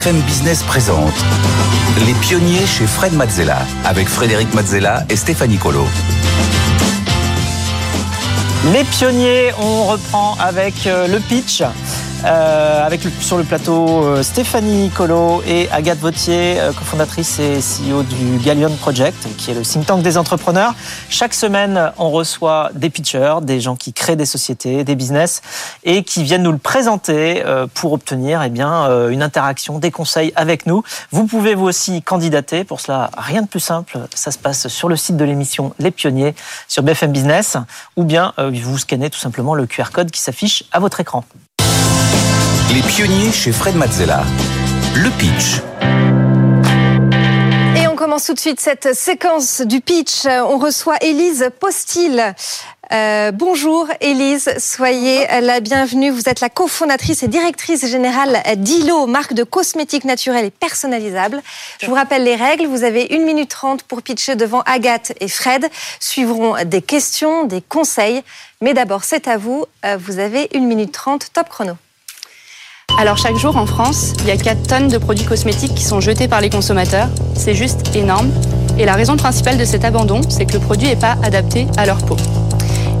BFM 0.00 0.20
Business 0.22 0.62
présente 0.62 1.12
Les 2.06 2.14
pionniers 2.14 2.64
chez 2.66 2.86
Fred 2.86 3.12
Mazzella 3.12 3.58
avec 3.84 4.08
Frédéric 4.08 4.52
Mazzella 4.54 5.04
et 5.10 5.16
Stéphanie 5.16 5.58
Colo. 5.58 5.84
Les 8.72 8.84
pionniers, 8.84 9.52
on 9.60 9.84
reprend 9.84 10.36
avec 10.38 10.86
euh, 10.86 11.06
le 11.06 11.18
pitch. 11.18 11.62
Euh, 12.26 12.84
avec 12.84 13.00
sur 13.20 13.38
le 13.38 13.44
plateau 13.44 14.04
euh, 14.04 14.22
Stéphanie 14.22 14.90
Colo 14.90 15.42
et 15.46 15.70
Agathe 15.70 16.00
Vautier, 16.00 16.60
euh, 16.60 16.70
cofondatrice 16.72 17.38
et 17.38 17.60
CEO 17.60 18.02
du 18.02 18.36
Gallion 18.44 18.76
Project, 18.76 19.26
qui 19.38 19.50
est 19.50 19.54
le 19.54 19.62
think 19.62 19.86
tank 19.86 20.02
des 20.02 20.18
entrepreneurs. 20.18 20.74
Chaque 21.08 21.32
semaine, 21.32 21.92
on 21.96 22.10
reçoit 22.10 22.72
des 22.74 22.90
pitchers, 22.90 23.36
des 23.40 23.60
gens 23.60 23.74
qui 23.74 23.94
créent 23.94 24.16
des 24.16 24.26
sociétés, 24.26 24.84
des 24.84 24.96
business, 24.96 25.40
et 25.82 26.04
qui 26.04 26.22
viennent 26.22 26.42
nous 26.42 26.52
le 26.52 26.58
présenter 26.58 27.42
pour 27.74 27.92
obtenir 27.92 28.42
eh 28.42 28.50
bien, 28.50 29.08
une 29.08 29.22
interaction, 29.22 29.78
des 29.78 29.90
conseils 29.90 30.32
avec 30.36 30.66
nous. 30.66 30.82
Vous 31.10 31.26
pouvez 31.26 31.54
vous 31.54 31.64
aussi 31.64 32.02
candidater. 32.02 32.64
Pour 32.64 32.80
cela, 32.80 33.10
rien 33.16 33.42
de 33.42 33.48
plus 33.48 33.60
simple. 33.60 33.98
Ça 34.14 34.30
se 34.30 34.38
passe 34.38 34.68
sur 34.68 34.88
le 34.88 34.96
site 34.96 35.16
de 35.16 35.24
l'émission 35.24 35.74
Les 35.78 35.90
Pionniers 35.90 36.34
sur 36.68 36.82
BFM 36.82 37.12
Business, 37.12 37.56
ou 37.96 38.04
bien 38.04 38.34
vous 38.38 38.78
scannez 38.78 39.10
tout 39.10 39.18
simplement 39.18 39.54
le 39.54 39.66
QR 39.66 39.90
code 39.92 40.10
qui 40.10 40.20
s'affiche 40.20 40.64
à 40.72 40.80
votre 40.80 41.00
écran. 41.00 41.24
Les 42.72 42.82
pionniers 42.82 43.32
chez 43.32 43.50
Fred 43.50 43.74
Mazzella. 43.74 44.22
Le 44.94 45.10
pitch. 45.18 45.60
Et 47.76 47.88
on 47.88 47.96
commence 47.96 48.26
tout 48.26 48.34
de 48.34 48.38
suite 48.38 48.60
cette 48.60 48.94
séquence 48.94 49.60
du 49.62 49.80
pitch. 49.80 50.26
On 50.26 50.56
reçoit 50.56 50.96
Élise 51.00 51.50
Postil. 51.58 52.32
Euh, 52.92 53.32
bonjour 53.32 53.88
Élise, 54.00 54.50
soyez 54.58 55.26
la 55.40 55.58
bienvenue. 55.58 56.10
Vous 56.10 56.28
êtes 56.28 56.40
la 56.40 56.48
cofondatrice 56.48 57.24
et 57.24 57.28
directrice 57.28 57.84
générale 57.86 58.40
d'ILO, 58.58 59.08
marque 59.08 59.32
de 59.32 59.42
cosmétiques 59.42 60.04
naturels 60.04 60.44
et 60.44 60.50
personnalisables. 60.52 61.42
Je 61.80 61.86
vous 61.86 61.94
rappelle 61.94 62.22
les 62.22 62.36
règles. 62.36 62.66
Vous 62.66 62.84
avez 62.84 63.12
1 63.12 63.24
minute 63.24 63.50
30 63.50 63.82
pour 63.82 64.00
pitcher 64.02 64.36
devant 64.36 64.60
Agathe 64.60 65.12
et 65.18 65.28
Fred. 65.28 65.68
Suivront 65.98 66.54
des 66.64 66.82
questions, 66.82 67.44
des 67.44 67.62
conseils. 67.62 68.22
Mais 68.60 68.74
d'abord, 68.74 69.02
c'est 69.02 69.26
à 69.26 69.38
vous. 69.38 69.66
Euh, 69.84 69.96
vous 70.00 70.20
avez 70.20 70.48
1 70.54 70.60
minute 70.60 70.92
30, 70.92 71.32
top 71.32 71.48
chrono. 71.48 71.76
Alors 72.98 73.16
chaque 73.16 73.36
jour 73.36 73.56
en 73.56 73.66
France, 73.66 74.12
il 74.20 74.26
y 74.26 74.30
a 74.30 74.36
4 74.36 74.66
tonnes 74.66 74.88
de 74.88 74.98
produits 74.98 75.24
cosmétiques 75.24 75.74
qui 75.74 75.84
sont 75.84 76.00
jetés 76.00 76.28
par 76.28 76.40
les 76.40 76.50
consommateurs. 76.50 77.08
C'est 77.34 77.54
juste 77.54 77.94
énorme. 77.96 78.30
Et 78.78 78.84
la 78.84 78.94
raison 78.94 79.16
principale 79.16 79.56
de 79.56 79.64
cet 79.64 79.84
abandon, 79.84 80.20
c'est 80.28 80.44
que 80.44 80.54
le 80.54 80.58
produit 80.58 80.88
n'est 80.88 80.96
pas 80.96 81.16
adapté 81.22 81.66
à 81.76 81.86
leur 81.86 81.98
peau. 81.98 82.16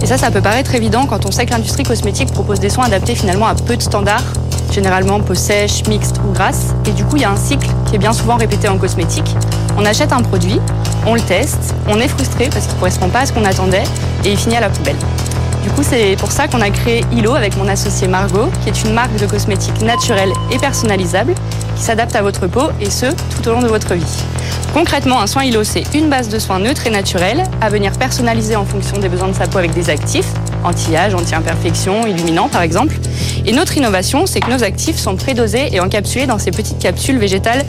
Et 0.02 0.06
ça, 0.06 0.16
ça 0.16 0.30
peut 0.30 0.40
paraître 0.40 0.74
évident 0.74 1.04
quand 1.06 1.26
on 1.26 1.30
sait 1.30 1.44
que 1.44 1.50
l'industrie 1.50 1.82
cosmétique 1.82 2.32
propose 2.32 2.60
des 2.60 2.70
soins 2.70 2.86
adaptés 2.86 3.14
finalement 3.14 3.46
à 3.46 3.54
peu 3.54 3.76
de 3.76 3.82
standards, 3.82 4.24
généralement 4.72 5.20
peau 5.20 5.34
sèche, 5.34 5.86
mixte 5.86 6.16
ou 6.26 6.32
grasse. 6.32 6.74
Et 6.86 6.92
du 6.92 7.04
coup, 7.04 7.16
il 7.16 7.22
y 7.22 7.26
a 7.26 7.30
un 7.30 7.36
cycle 7.36 7.68
qui 7.86 7.96
est 7.96 7.98
bien 7.98 8.14
souvent 8.14 8.36
répété 8.36 8.68
en 8.68 8.78
cosmétique. 8.78 9.34
On 9.76 9.84
achète 9.84 10.12
un 10.12 10.22
produit, 10.22 10.60
on 11.06 11.14
le 11.14 11.20
teste, 11.20 11.74
on 11.88 11.98
est 12.00 12.08
frustré 12.08 12.48
parce 12.50 12.64
qu'il 12.64 12.74
ne 12.74 12.80
correspond 12.80 13.08
pas 13.08 13.20
à 13.20 13.26
ce 13.26 13.32
qu'on 13.32 13.44
attendait 13.44 13.84
et 14.24 14.32
il 14.32 14.38
finit 14.38 14.56
à 14.56 14.60
la 14.60 14.70
poubelle. 14.70 14.96
Du 15.62 15.68
coup, 15.70 15.82
c'est 15.82 16.16
pour 16.18 16.32
ça 16.32 16.48
qu'on 16.48 16.62
a 16.62 16.70
créé 16.70 17.04
ILO 17.12 17.34
avec 17.34 17.56
mon 17.56 17.68
associé 17.68 18.08
Margot, 18.08 18.48
qui 18.62 18.70
est 18.70 18.82
une 18.84 18.94
marque 18.94 19.14
de 19.16 19.26
cosmétiques 19.26 19.82
naturelle 19.82 20.32
et 20.50 20.58
personnalisable 20.58 21.34
qui 21.76 21.82
s'adapte 21.82 22.16
à 22.16 22.22
votre 22.22 22.46
peau 22.46 22.68
et 22.80 22.88
ce, 22.88 23.06
tout 23.06 23.48
au 23.48 23.52
long 23.52 23.60
de 23.60 23.68
votre 23.68 23.94
vie. 23.94 24.24
Concrètement, 24.72 25.20
un 25.20 25.26
soin 25.26 25.44
ILO, 25.44 25.62
c'est 25.62 25.84
une 25.94 26.08
base 26.08 26.28
de 26.28 26.38
soins 26.38 26.60
neutre 26.60 26.86
et 26.86 26.90
naturelle 26.90 27.42
à 27.60 27.68
venir 27.68 27.92
personnaliser 27.92 28.56
en 28.56 28.64
fonction 28.64 28.98
des 28.98 29.10
besoins 29.10 29.28
de 29.28 29.34
sa 29.34 29.46
peau 29.46 29.58
avec 29.58 29.74
des 29.74 29.90
actifs, 29.90 30.28
anti-âge, 30.64 31.14
anti-imperfection, 31.14 32.06
illuminants 32.06 32.48
par 32.48 32.62
exemple. 32.62 32.96
Et 33.44 33.52
notre 33.52 33.76
innovation, 33.76 34.24
c'est 34.24 34.40
que 34.40 34.50
nos 34.50 34.64
actifs 34.64 34.96
sont 34.96 35.16
prédosés 35.16 35.68
et 35.72 35.80
encapsulés 35.80 36.26
dans 36.26 36.38
ces 36.38 36.52
petites 36.52 36.78
capsules 36.78 37.18
végétales 37.18 37.66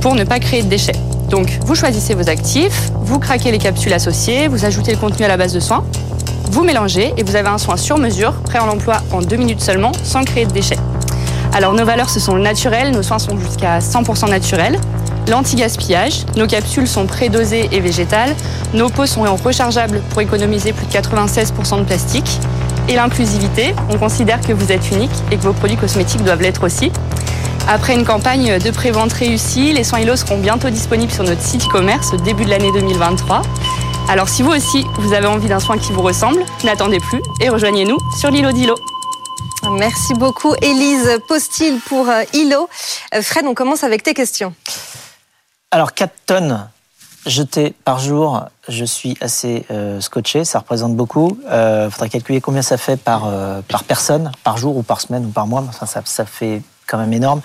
pour 0.00 0.14
ne 0.14 0.22
pas 0.22 0.38
créer 0.38 0.62
de 0.62 0.68
déchets. 0.68 0.96
Donc, 1.30 1.58
vous 1.64 1.74
choisissez 1.74 2.14
vos 2.14 2.28
actifs, 2.28 2.92
vous 2.94 3.18
craquez 3.18 3.50
les 3.50 3.58
capsules 3.58 3.92
associées, 3.92 4.46
vous 4.46 4.64
ajoutez 4.64 4.92
le 4.92 4.98
contenu 4.98 5.24
à 5.24 5.28
la 5.28 5.36
base 5.36 5.52
de 5.52 5.60
soins, 5.60 5.84
vous 6.50 6.64
mélangez 6.64 7.12
et 7.16 7.22
vous 7.22 7.36
avez 7.36 7.48
un 7.48 7.58
soin 7.58 7.76
sur 7.76 7.98
mesure, 7.98 8.32
prêt 8.42 8.58
à 8.58 8.66
l'emploi 8.66 8.96
en 9.12 9.20
deux 9.20 9.36
minutes 9.36 9.60
seulement, 9.60 9.92
sans 10.02 10.24
créer 10.24 10.46
de 10.46 10.52
déchets. 10.52 10.78
Alors 11.52 11.72
nos 11.72 11.84
valeurs, 11.84 12.10
ce 12.10 12.20
sont 12.20 12.34
le 12.34 12.42
naturel, 12.42 12.90
nos 12.90 13.02
soins 13.02 13.18
sont 13.18 13.38
jusqu'à 13.38 13.78
100% 13.78 14.28
naturels. 14.28 14.78
L'anti-gaspillage, 15.28 16.26
nos 16.36 16.46
capsules 16.46 16.86
sont 16.86 17.06
pré-dosées 17.06 17.68
et 17.72 17.80
végétales, 17.80 18.34
nos 18.74 18.88
pots 18.90 19.06
sont 19.06 19.22
rechargeables 19.22 20.00
pour 20.10 20.20
économiser 20.20 20.72
plus 20.72 20.86
de 20.86 20.92
96% 20.92 21.78
de 21.78 21.84
plastique. 21.84 22.40
Et 22.88 22.94
l'inclusivité, 22.94 23.74
on 23.90 23.96
considère 23.96 24.40
que 24.40 24.52
vous 24.52 24.70
êtes 24.70 24.90
unique 24.90 25.10
et 25.30 25.36
que 25.36 25.42
vos 25.42 25.54
produits 25.54 25.78
cosmétiques 25.78 26.22
doivent 26.22 26.42
l'être 26.42 26.64
aussi. 26.64 26.92
Après 27.66 27.94
une 27.94 28.04
campagne 28.04 28.58
de 28.58 28.70
pré-vente 28.70 29.14
réussie, 29.14 29.72
les 29.72 29.84
soins 29.84 30.00
ILO 30.00 30.16
seront 30.16 30.36
bientôt 30.36 30.68
disponibles 30.68 31.12
sur 31.12 31.24
notre 31.24 31.40
site 31.40 31.64
e-commerce 31.64 32.12
au 32.12 32.18
début 32.18 32.44
de 32.44 32.50
l'année 32.50 32.70
2023. 32.72 33.40
Alors 34.08 34.28
si 34.28 34.42
vous 34.42 34.50
aussi, 34.50 34.84
vous 34.98 35.14
avez 35.14 35.26
envie 35.26 35.48
d'un 35.48 35.60
soin 35.60 35.78
qui 35.78 35.92
vous 35.92 36.02
ressemble, 36.02 36.44
n'attendez 36.62 37.00
plus 37.00 37.22
et 37.40 37.48
rejoignez-nous 37.48 37.96
sur 38.18 38.30
l'îlot 38.30 38.52
d'Ilo. 38.52 38.76
Merci 39.78 40.12
beaucoup 40.12 40.54
Élise 40.60 41.18
Postil 41.26 41.80
pour 41.80 42.08
euh, 42.08 42.22
ILO. 42.34 42.68
Euh, 43.14 43.22
Fred, 43.22 43.46
on 43.46 43.54
commence 43.54 43.82
avec 43.82 44.02
tes 44.02 44.12
questions. 44.12 44.54
Alors 45.70 45.94
4 45.94 46.12
tonnes 46.26 46.68
jetées 47.24 47.74
par 47.84 47.98
jour, 47.98 48.44
je 48.68 48.84
suis 48.84 49.16
assez 49.22 49.64
euh, 49.70 50.02
scotché, 50.02 50.44
ça 50.44 50.58
représente 50.58 50.94
beaucoup. 50.94 51.38
Il 51.50 51.88
faudrait 51.90 52.10
calculer 52.10 52.42
combien 52.42 52.62
ça 52.62 52.76
fait 52.76 52.98
par, 52.98 53.32
par 53.68 53.84
personne, 53.84 54.32
par 54.44 54.58
jour 54.58 54.76
ou 54.76 54.82
par 54.82 55.00
semaine 55.00 55.24
ou 55.24 55.30
par 55.30 55.46
mois. 55.46 55.64
Enfin, 55.66 55.86
ça, 55.86 56.02
ça 56.04 56.26
fait 56.26 56.62
quand 56.94 57.00
même 57.00 57.12
énorme. 57.12 57.40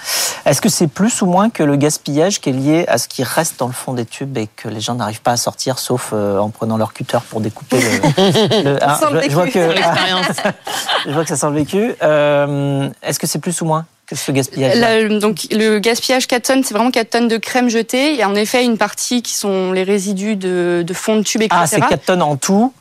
Est-ce 0.46 0.62
que 0.62 0.70
c'est 0.70 0.88
plus 0.88 1.24
ou 1.24 1.26
moins 1.26 1.50
que 1.50 1.64
le 1.64 1.76
gaspillage 1.76 2.40
qui 2.40 2.50
est 2.50 2.54
lié 2.54 2.86
à 2.88 3.00
ce 3.00 3.08
qui 3.08 3.24
reste 3.24 3.58
dans 3.60 3.66
le 3.66 3.74
fond 3.74 3.94
des 3.94 4.06
tubes 4.06 4.38
et 4.38 4.48
que 4.48 4.68
les 4.68 4.80
gens 4.80 4.94
n'arrivent 4.94 5.22
pas 5.22 5.32
à 5.32 5.38
sortir 5.38 5.80
sauf 5.80 6.12
euh, 6.14 6.38
en 6.38 6.50
prenant 6.50 6.78
leur 6.78 6.94
cutter 6.94 7.18
pour 7.32 7.42
découper 7.42 7.78
le. 7.82 8.64
le 8.64 8.84
hein, 8.84 9.00
je, 9.28 9.34
vois 9.34 9.48
que, 9.48 9.74
je 11.08 11.12
vois 11.12 11.24
que 11.24 11.30
ça 11.30 11.36
sent 11.36 11.48
le 11.48 11.56
vécu. 11.56 11.96
Euh, 12.04 12.90
est-ce 13.02 13.18
que 13.18 13.26
c'est 13.26 13.40
plus 13.40 13.60
ou 13.62 13.66
moins 13.66 13.88
que 14.06 14.16
ce 14.16 14.32
gaspillage 14.32 15.20
Donc 15.20 15.48
le 15.50 15.80
gaspillage 15.80 16.28
4 16.28 16.44
tonnes, 16.44 16.64
c'est 16.64 16.76
vraiment 16.76 16.92
4 16.92 17.10
tonnes 17.10 17.28
de 17.28 17.38
crème 17.38 17.70
jetée. 17.70 18.12
Il 18.12 18.18
y 18.18 18.22
a 18.22 18.30
en 18.30 18.36
effet 18.36 18.64
une 18.64 18.78
partie 18.78 19.24
qui 19.24 19.34
sont 19.34 19.72
les 19.72 19.84
résidus 19.84 20.36
de, 20.36 20.84
de 20.86 20.94
fond 20.94 21.16
de 21.16 21.24
tube, 21.24 21.42
etc. 21.42 21.60
Ah, 21.64 21.66
c'est 21.66 21.82
4 21.82 22.06
tonnes 22.06 22.22
en 22.22 22.36
tout 22.36 22.72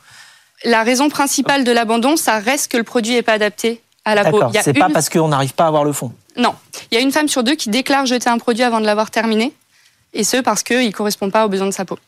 La 0.65 0.83
raison 0.83 1.09
principale 1.09 1.63
de 1.63 1.71
l'abandon, 1.71 2.15
ça 2.15 2.37
reste 2.37 2.71
que 2.71 2.77
le 2.77 2.83
produit 2.83 3.15
n'est 3.15 3.23
pas 3.23 3.33
adapté 3.33 3.81
à 4.05 4.13
la 4.13 4.29
peau. 4.29 4.39
C'est 4.61 4.73
pas 4.73 4.89
parce 4.89 5.09
qu'on 5.09 5.29
n'arrive 5.29 5.53
pas 5.53 5.65
à 5.65 5.67
avoir 5.67 5.83
le 5.83 5.93
fond. 5.93 6.13
Non. 6.39 6.55
Il 6.89 6.95
y 6.95 6.97
a 6.97 7.01
une 7.01 7.11
femme 7.11 7.27
sur 7.27 7.43
deux 7.43 7.55
qui 7.55 7.69
déclare 7.69 8.05
jeter 8.05 8.29
un 8.29 8.37
produit 8.37 8.63
avant 8.63 8.79
de 8.79 8.85
l'avoir 8.85 9.11
terminé, 9.11 9.53
et 10.13 10.23
ce 10.23 10.37
parce 10.37 10.63
qu'il 10.63 10.87
ne 10.87 10.91
correspond 10.91 11.29
pas 11.29 11.45
aux 11.45 11.49
besoins 11.49 11.67
de 11.67 11.73
sa 11.73 11.85
peau. 11.85 11.99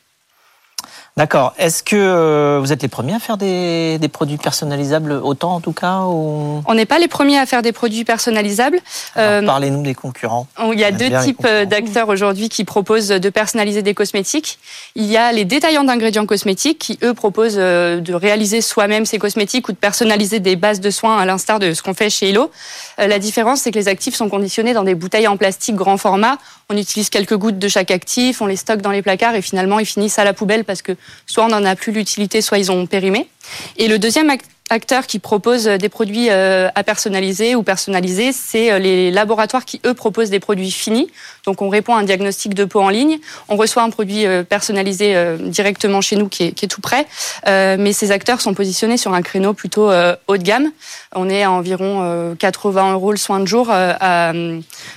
D'accord. 1.18 1.52
Est-ce 1.58 1.82
que 1.82 1.94
euh, 1.94 2.58
vous 2.58 2.72
êtes 2.72 2.80
les 2.80 2.88
premiers 2.88 3.12
à 3.12 3.18
faire 3.18 3.36
des, 3.36 3.98
produits 4.10 4.38
personnalisables 4.38 5.12
autant 5.12 5.54
en 5.54 5.60
tout 5.60 5.74
cas 5.74 5.98
On 5.98 6.74
n'est 6.74 6.86
pas 6.86 6.98
les 6.98 7.08
premiers 7.08 7.38
à 7.38 7.44
faire 7.44 7.60
des 7.60 7.72
produits 7.72 8.04
personnalisables. 8.04 8.78
Euh, 9.18 9.44
parlez-nous 9.44 9.82
des 9.82 9.94
concurrents. 9.94 10.46
Il 10.72 10.80
y 10.80 10.84
a 10.84 10.90
deux 10.90 11.10
types 11.22 11.44
euh, 11.44 11.66
d'acteurs 11.66 12.08
aujourd'hui 12.08 12.48
qui 12.48 12.64
proposent 12.64 13.08
de 13.08 13.28
personnaliser 13.28 13.82
des 13.82 13.92
cosmétiques. 13.92 14.58
Il 14.94 15.04
y 15.04 15.18
a 15.18 15.32
les 15.32 15.44
détaillants 15.44 15.84
d'ingrédients 15.84 16.24
cosmétiques 16.24 16.78
qui, 16.78 16.98
eux, 17.02 17.12
proposent 17.12 17.56
de 17.56 18.14
réaliser 18.14 18.62
soi-même 18.62 19.04
ces 19.04 19.18
cosmétiques 19.18 19.68
ou 19.68 19.72
de 19.72 19.76
personnaliser 19.76 20.40
des 20.40 20.56
bases 20.56 20.80
de 20.80 20.90
soins 20.90 21.18
à 21.18 21.26
l'instar 21.26 21.58
de 21.58 21.74
ce 21.74 21.82
qu'on 21.82 21.94
fait 21.94 22.08
chez 22.08 22.30
Elo. 22.30 22.50
La 22.96 23.18
différence, 23.18 23.60
c'est 23.60 23.70
que 23.70 23.78
les 23.78 23.88
actifs 23.88 24.14
sont 24.14 24.30
conditionnés 24.30 24.72
dans 24.72 24.84
des 24.84 24.94
bouteilles 24.94 25.28
en 25.28 25.36
plastique 25.36 25.76
grand 25.76 25.98
format. 25.98 26.38
On 26.72 26.76
utilise 26.78 27.10
quelques 27.10 27.36
gouttes 27.36 27.58
de 27.58 27.68
chaque 27.68 27.90
actif, 27.90 28.40
on 28.40 28.46
les 28.46 28.56
stocke 28.56 28.80
dans 28.80 28.92
les 28.92 29.02
placards 29.02 29.34
et 29.34 29.42
finalement 29.42 29.78
ils 29.78 29.84
finissent 29.84 30.18
à 30.18 30.24
la 30.24 30.32
poubelle 30.32 30.64
parce 30.64 30.80
que 30.80 30.92
soit 31.26 31.44
on 31.44 31.48
n'en 31.48 31.64
a 31.66 31.76
plus 31.76 31.92
l'utilité, 31.92 32.40
soit 32.40 32.56
ils 32.56 32.72
ont 32.72 32.86
périmé. 32.86 33.28
Et 33.76 33.88
le 33.88 33.98
deuxième 33.98 34.30
acteur 34.72 35.06
qui 35.06 35.18
propose 35.18 35.66
des 35.66 35.88
produits 35.88 36.28
euh, 36.30 36.68
à 36.74 36.82
personnaliser 36.82 37.54
ou 37.54 37.62
personnaliser, 37.62 38.32
c'est 38.32 38.72
euh, 38.72 38.78
les 38.78 39.10
laboratoires 39.10 39.64
qui, 39.64 39.80
eux, 39.86 39.94
proposent 39.94 40.30
des 40.30 40.40
produits 40.40 40.70
finis. 40.70 41.10
Donc, 41.44 41.62
on 41.62 41.68
répond 41.68 41.94
à 41.94 42.00
un 42.00 42.02
diagnostic 42.02 42.54
de 42.54 42.64
peau 42.64 42.80
en 42.80 42.88
ligne. 42.88 43.18
On 43.48 43.56
reçoit 43.56 43.82
un 43.82 43.90
produit 43.90 44.26
euh, 44.26 44.42
personnalisé 44.42 45.14
directement 45.38 46.00
chez 46.00 46.16
nous 46.16 46.28
qui 46.28 46.44
est, 46.44 46.70
tout 46.70 46.80
prêt. 46.80 47.06
Mais 47.46 47.92
ces 47.92 48.10
acteurs 48.10 48.40
sont 48.40 48.54
positionnés 48.54 48.96
sur 48.96 49.12
un 49.12 49.20
créneau 49.20 49.52
plutôt 49.52 49.90
haut 49.90 50.36
de 50.36 50.42
gamme. 50.42 50.70
On 51.14 51.28
est 51.28 51.42
à 51.42 51.50
environ 51.50 52.34
80 52.38 52.92
euros 52.94 53.10
le 53.10 53.18
soin 53.18 53.40
de 53.40 53.46
jour 53.46 53.70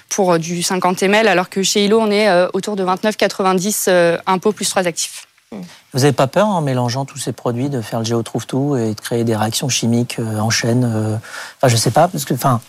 pour 0.10 0.40
du 0.40 0.64
50 0.64 1.04
ml, 1.04 1.28
alors 1.28 1.50
que 1.50 1.64
chez 1.64 1.86
Hilo, 1.86 2.00
on 2.00 2.12
est 2.12 2.30
autour 2.54 2.76
de 2.76 2.84
29,90 2.84 4.20
impôts 4.26 4.54
plus 4.54 4.70
trois 4.70 4.88
actifs. 4.88 5.28
Vous 5.94 6.00
n'avez 6.00 6.12
pas 6.12 6.28
peur 6.28 6.48
en 6.48 6.62
mélangeant 6.62 7.06
tous 7.06 7.18
ces 7.18 7.32
produits 7.32 7.70
de 7.70 7.82
faire 7.82 8.00
le 8.00 8.06
géo 8.06 8.22
trouve 8.24 8.46
tout 8.46 8.76
et 8.76 8.94
de 8.94 9.00
créer 9.00 9.24
des 9.24 9.36
réactions 9.36 9.70
chimiques 9.70 10.18
euh, 10.20 10.40
en 10.40 10.50
chaîne 10.50 10.84
euh, 10.84 11.16
Enfin, 11.58 11.68
je 11.68 11.76
sais 11.78 11.92
pas 11.92 12.08
parce 12.08 12.26
que, 12.26 12.34
enfin, 12.34 12.62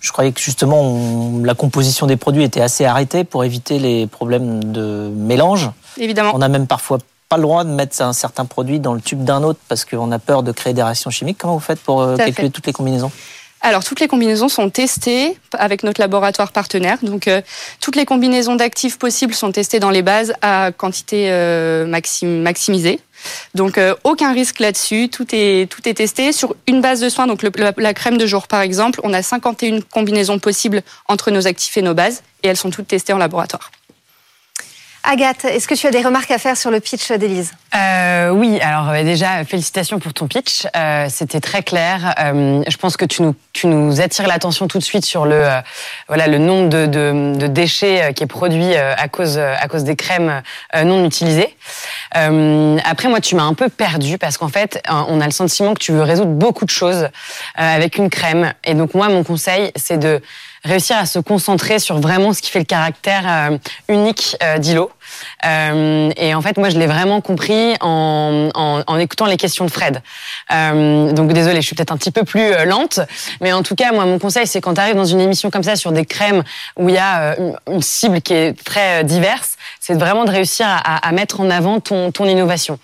je 0.00 0.12
croyais 0.12 0.32
que 0.32 0.40
justement 0.40 1.40
la 1.42 1.54
composition 1.54 2.06
des 2.06 2.16
produits 2.16 2.42
était 2.42 2.60
assez 2.60 2.84
arrêtée 2.84 3.24
pour 3.24 3.44
éviter 3.44 3.78
les 3.78 4.06
problèmes 4.06 4.72
de 4.72 5.10
mélange. 5.14 5.70
Évidemment. 5.96 6.32
On 6.34 6.42
a 6.42 6.48
même 6.48 6.66
parfois 6.66 6.98
pas 7.28 7.36
le 7.36 7.42
droit 7.42 7.64
de 7.64 7.70
mettre 7.70 8.00
un 8.00 8.12
certain 8.12 8.46
produit 8.46 8.80
dans 8.80 8.94
le 8.94 9.00
tube 9.00 9.22
d'un 9.22 9.42
autre 9.42 9.60
parce 9.68 9.84
qu'on 9.84 10.10
a 10.12 10.18
peur 10.18 10.42
de 10.42 10.52
créer 10.52 10.72
des 10.72 10.82
réactions 10.82 11.10
chimiques. 11.10 11.38
Comment 11.38 11.54
vous 11.54 11.60
faites 11.60 11.80
pour 11.80 12.00
euh, 12.00 12.16
calculer 12.16 12.50
toutes 12.50 12.66
les 12.66 12.72
combinaisons? 12.72 13.12
Alors, 13.60 13.84
toutes 13.84 13.98
les 14.00 14.06
combinaisons 14.06 14.48
sont 14.48 14.70
testées 14.70 15.36
avec 15.52 15.82
notre 15.82 16.00
laboratoire 16.00 16.52
partenaire. 16.52 16.98
Donc, 17.02 17.26
euh, 17.26 17.42
toutes 17.80 17.96
les 17.96 18.04
combinaisons 18.04 18.54
d'actifs 18.54 18.98
possibles 18.98 19.34
sont 19.34 19.50
testées 19.50 19.80
dans 19.80 19.90
les 19.90 20.02
bases 20.02 20.32
à 20.42 20.70
quantité 20.70 21.26
euh, 21.30 21.84
maximisée. 21.86 23.00
Donc, 23.54 23.76
euh, 23.76 23.94
aucun 24.04 24.32
risque 24.32 24.60
là-dessus. 24.60 25.08
Tout 25.08 25.26
est, 25.32 25.68
tout 25.68 25.86
est 25.88 25.94
testé 25.94 26.32
sur 26.32 26.54
une 26.68 26.80
base 26.80 27.00
de 27.00 27.08
soins. 27.08 27.26
Donc, 27.26 27.42
la, 27.42 27.94
crème 27.94 28.16
de 28.16 28.26
jour, 28.26 28.46
par 28.46 28.60
exemple, 28.60 29.00
on 29.02 29.12
a 29.12 29.22
51 29.22 29.80
combinaisons 29.80 30.38
possibles 30.38 30.82
entre 31.08 31.32
nos 31.32 31.48
actifs 31.48 31.76
et 31.76 31.82
nos 31.82 31.94
bases. 31.94 32.22
Et 32.44 32.48
elles 32.48 32.56
sont 32.56 32.70
toutes 32.70 32.86
testées 32.86 33.12
en 33.12 33.18
laboratoire. 33.18 33.72
Agathe, 35.10 35.46
est-ce 35.46 35.66
que 35.66 35.74
tu 35.74 35.86
as 35.86 35.90
des 35.90 36.02
remarques 36.02 36.30
à 36.30 36.36
faire 36.36 36.54
sur 36.54 36.70
le 36.70 36.80
pitch 36.80 37.10
d'Élise? 37.12 37.52
Euh, 37.74 38.28
Oui, 38.28 38.60
alors 38.60 38.90
euh, 38.90 39.02
déjà, 39.04 39.42
félicitations 39.46 39.98
pour 39.98 40.12
ton 40.12 40.26
pitch. 40.26 40.66
Euh, 40.76 41.06
C'était 41.08 41.40
très 41.40 41.62
clair. 41.62 42.14
Euh, 42.20 42.62
je 42.68 42.76
pense 42.76 42.98
que 42.98 43.06
tu 43.06 43.22
nous, 43.22 43.34
tu 43.54 43.68
nous 43.68 44.02
attires 44.02 44.28
l'attention 44.28 44.68
tout 44.68 44.76
de 44.76 44.84
suite 44.84 45.06
sur 45.06 45.24
le, 45.24 45.36
euh, 45.36 45.60
voilà, 46.08 46.26
le 46.26 46.36
nombre 46.36 46.68
de, 46.68 46.84
de, 46.84 47.32
de, 47.38 47.46
déchets 47.46 48.12
qui 48.14 48.22
est 48.24 48.26
produit 48.26 48.76
à 48.76 49.08
cause, 49.08 49.38
à 49.38 49.66
cause 49.66 49.82
des 49.82 49.96
crèmes 49.96 50.42
non 50.84 51.02
utilisées. 51.06 51.56
après, 52.12 53.08
moi, 53.08 53.22
tu 53.22 53.34
m'as 53.34 53.44
un 53.44 53.54
peu 53.54 53.70
perdu 53.70 54.18
parce 54.18 54.36
qu'en 54.36 54.48
fait, 54.48 54.82
on 54.90 55.22
a 55.22 55.24
le 55.24 55.32
sentiment 55.32 55.72
que 55.72 55.80
tu 55.80 55.92
veux 55.92 56.02
résoudre 56.02 56.32
beaucoup 56.32 56.66
de 56.66 56.70
choses 56.70 57.08
avec 57.54 57.96
une 57.96 58.10
crème. 58.10 58.52
Et 58.64 58.74
donc, 58.74 58.92
moi, 58.92 59.08
mon 59.08 59.24
conseil, 59.24 59.72
c'est 59.74 59.96
de 59.96 60.20
réussir 60.64 60.98
à 60.98 61.06
se 61.06 61.18
concentrer 61.18 61.78
sur 61.78 61.98
vraiment 61.98 62.34
ce 62.34 62.42
qui 62.42 62.50
fait 62.50 62.58
le 62.58 62.66
caractère 62.66 63.58
unique 63.88 64.36
d'Ilo. 64.58 64.90
Euh, 65.44 66.10
et 66.16 66.34
en 66.34 66.42
fait, 66.42 66.56
moi, 66.56 66.70
je 66.70 66.78
l'ai 66.78 66.86
vraiment 66.86 67.20
compris 67.20 67.74
en, 67.80 68.50
en, 68.54 68.98
écoutant 68.98 69.26
les 69.26 69.36
questions 69.36 69.64
de 69.64 69.70
Fred. 69.70 70.02
Euh, 70.52 71.12
donc, 71.12 71.32
désolée, 71.32 71.60
je 71.60 71.66
suis 71.66 71.76
peut-être 71.76 71.92
un 71.92 71.96
petit 71.96 72.10
peu 72.10 72.24
plus 72.24 72.52
euh, 72.52 72.64
lente, 72.64 73.00
mais 73.40 73.52
en 73.52 73.62
tout 73.62 73.74
cas, 73.74 73.92
moi, 73.92 74.04
mon 74.04 74.18
conseil, 74.18 74.46
c'est 74.46 74.60
quand 74.60 74.74
tu 74.74 74.80
arrives 74.80 74.96
dans 74.96 75.04
une 75.04 75.20
émission 75.20 75.50
comme 75.50 75.62
ça 75.62 75.76
sur 75.76 75.92
des 75.92 76.04
crèmes 76.04 76.42
où 76.76 76.88
il 76.88 76.94
y 76.94 76.98
a 76.98 77.36
une 77.70 77.82
cible 77.82 78.20
qui 78.20 78.34
est 78.34 78.64
très 78.64 79.04
diverse, 79.04 79.56
c'est 79.80 79.94
vraiment 79.94 80.24
de 80.24 80.30
réussir 80.30 80.66
à, 80.68 81.06
à, 81.06 81.12
mettre 81.12 81.40
en 81.40 81.50
avant 81.50 81.80
ton, 81.80 82.10
ton 82.10 82.26
innovation. 82.26 82.78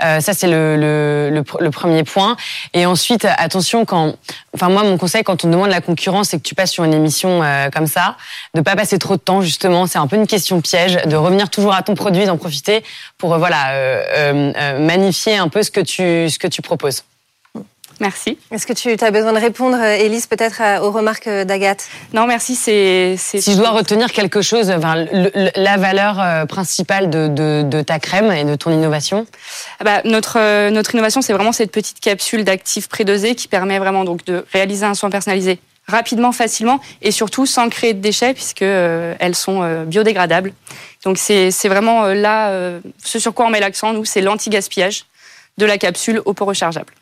Ça, 0.00 0.20
c'est 0.20 0.48
le, 0.48 1.30
le, 1.30 1.70
premier 1.70 2.02
point. 2.04 2.36
Et 2.74 2.86
ensuite, 2.86 3.26
attention 3.38 3.84
quand, 3.84 4.14
enfin 4.54 4.68
moi, 4.68 4.82
mon 4.82 4.98
conseil 4.98 5.22
quand 5.22 5.44
on 5.44 5.48
demande 5.48 5.70
la 5.70 5.80
concurrence, 5.80 6.28
c'est 6.28 6.38
que 6.38 6.42
tu 6.42 6.54
passes 6.54 6.70
sur 6.70 6.84
une 6.84 6.94
émission 6.94 7.42
comme 7.72 7.86
ça, 7.86 8.16
de 8.54 8.60
pas 8.60 8.76
passer 8.76 8.98
trop 8.98 9.16
de 9.16 9.20
temps 9.20 9.42
justement. 9.42 9.86
C'est 9.86 9.98
un 9.98 10.06
peu 10.06 10.16
une 10.16 10.26
question 10.26 10.60
piège, 10.60 10.98
de 11.04 11.16
revenir 11.16 11.50
toujours 11.60 11.74
à 11.74 11.82
ton 11.82 11.94
produit, 11.94 12.24
d'en 12.24 12.38
profiter 12.38 12.82
pour 13.18 13.34
euh, 13.34 13.38
voilà 13.38 13.72
euh, 13.72 14.02
euh, 14.56 14.78
magnifier 14.78 15.36
un 15.36 15.48
peu 15.48 15.62
ce 15.62 15.70
que 15.70 15.80
tu 15.80 16.30
ce 16.30 16.38
que 16.38 16.48
tu 16.48 16.62
proposes. 16.62 17.04
Merci. 18.00 18.38
Est-ce 18.50 18.66
que 18.66 18.72
tu 18.72 18.96
as 19.04 19.10
besoin 19.10 19.34
de 19.34 19.38
répondre, 19.38 19.78
Élise, 19.78 20.26
peut-être 20.26 20.62
aux 20.82 20.90
remarques 20.90 21.28
d'Agathe? 21.28 21.86
Non, 22.14 22.26
merci. 22.26 22.54
C'est, 22.54 23.16
Si 23.18 23.52
je 23.52 23.58
dois 23.58 23.72
retenir 23.72 24.10
quelque 24.10 24.40
chose, 24.40 24.70
enfin, 24.70 25.04
la 25.54 25.76
valeur 25.76 26.46
principale 26.46 27.10
de, 27.10 27.28
de, 27.28 27.62
de, 27.62 27.82
ta 27.82 27.98
crème 27.98 28.32
et 28.32 28.44
de 28.44 28.54
ton 28.54 28.70
innovation? 28.70 29.26
Ah 29.80 29.84
bah, 29.84 30.00
notre, 30.06 30.70
notre 30.70 30.94
innovation, 30.94 31.20
c'est 31.20 31.34
vraiment 31.34 31.52
cette 31.52 31.72
petite 31.72 32.00
capsule 32.00 32.42
d'actifs 32.42 32.88
prédosés 32.88 33.34
qui 33.34 33.48
permet 33.48 33.78
vraiment 33.78 34.04
donc, 34.04 34.24
de 34.24 34.46
réaliser 34.50 34.86
un 34.86 34.94
soin 34.94 35.10
personnalisé 35.10 35.60
rapidement, 35.86 36.32
facilement 36.32 36.80
et 37.02 37.10
surtout 37.10 37.46
sans 37.46 37.68
créer 37.68 37.94
de 37.94 38.00
déchets 38.00 38.34
puisque 38.34 38.62
euh, 38.62 39.14
elles 39.18 39.34
sont 39.34 39.62
euh, 39.62 39.84
biodégradables. 39.84 40.52
Donc 41.04 41.18
c'est 41.18 41.50
vraiment 41.64 42.04
euh, 42.04 42.14
là 42.14 42.52
ce 43.02 43.18
sur 43.18 43.34
quoi 43.34 43.46
on 43.46 43.50
met 43.50 43.60
l'accent 43.60 43.92
nous, 43.92 44.04
c'est 44.04 44.20
l'anti-gaspillage 44.20 45.06
de 45.58 45.66
la 45.66 45.78
capsule 45.78 46.22
au 46.24 46.32
pot 46.32 46.44
rechargeable. 46.44 46.92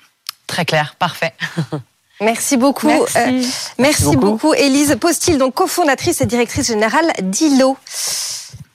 Très 0.47 0.65
clair, 0.65 0.95
parfait. 0.99 1.35
Merci 2.21 2.57
beaucoup. 2.57 2.89
Merci, 2.89 3.49
merci, 3.79 4.17
beaucoup. 4.17 4.53
Élise 4.53 4.97
Postil, 5.01 5.39
donc 5.39 5.55
cofondatrice 5.55 6.21
et 6.21 6.27
directrice 6.27 6.67
générale 6.67 7.13
d'ILO. 7.23 7.77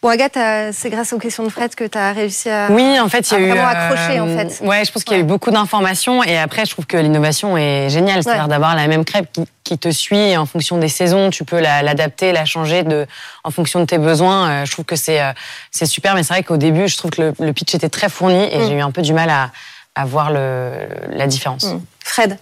Bon, 0.03 0.09
Agathe, 0.09 0.37
c'est 0.73 0.89
grâce 0.89 1.13
aux 1.13 1.17
questions 1.17 1.45
de 1.45 1.49
Fred 1.49 1.73
que 1.75 1.85
tu 1.85 1.97
as 1.97 2.11
réussi 2.11 2.49
à, 2.49 2.69
oui, 2.69 2.99
en 2.99 3.07
fait, 3.07 3.31
il 3.31 3.33
y 3.35 3.37
a 3.37 3.39
eu, 3.39 3.49
vraiment 3.51 3.65
accrocher. 3.65 4.19
En 4.19 4.27
fait. 4.27 4.59
Ouais, 4.61 4.83
je 4.83 4.91
pense 4.91 5.05
qu'il 5.05 5.15
y 5.15 5.17
a 5.17 5.23
eu 5.23 5.25
beaucoup 5.25 5.49
d'informations. 5.49 6.21
Et 6.25 6.37
après, 6.37 6.65
je 6.65 6.71
trouve 6.71 6.85
que 6.85 6.97
l'innovation 6.97 7.55
est 7.55 7.89
géniale. 7.89 8.21
C'est-à-dire 8.21 8.49
d'avoir 8.49 8.75
la 8.75 8.87
même 8.87 9.05
crêpe 9.05 9.29
qui, 9.63 9.77
te 9.77 9.89
suit 9.91 10.35
en 10.35 10.45
fonction 10.45 10.77
des 10.77 10.89
saisons. 10.89 11.29
Tu 11.29 11.45
peux 11.45 11.57
l'adapter, 11.61 12.33
la, 12.33 12.43
changer 12.43 12.83
de, 12.83 13.07
en 13.45 13.49
fonction 13.49 13.79
de 13.79 13.85
tes 13.85 13.97
besoins. 13.97 14.49
Euh, 14.49 14.65
je 14.65 14.71
trouve 14.73 14.83
que 14.83 14.97
c'est 14.97 15.21
euh, 15.21 15.31
c'est 15.71 15.85
super. 15.85 16.15
Mais 16.15 16.23
c'est 16.23 16.33
vrai 16.33 16.43
qu'au 16.43 16.57
début, 16.57 16.89
je 16.89 16.97
trouve 16.97 17.11
que 17.11 17.33
le, 17.39 17.53
pitch 17.53 17.73
était 17.73 17.87
très 17.87 18.09
fourni 18.09 18.43
et 18.51 18.57
mm. 18.57 18.67
j'ai 18.67 18.73
eu 18.73 18.81
un 18.81 18.91
peu 18.91 19.03
du 19.03 19.13
mal 19.13 19.29
à, 19.29 19.51
à 19.95 20.03
voir 20.03 20.31
le, 20.31 20.71
la 21.11 21.27
différence. 21.27 21.63
Mm. 21.63 21.81
Fred 22.03 22.37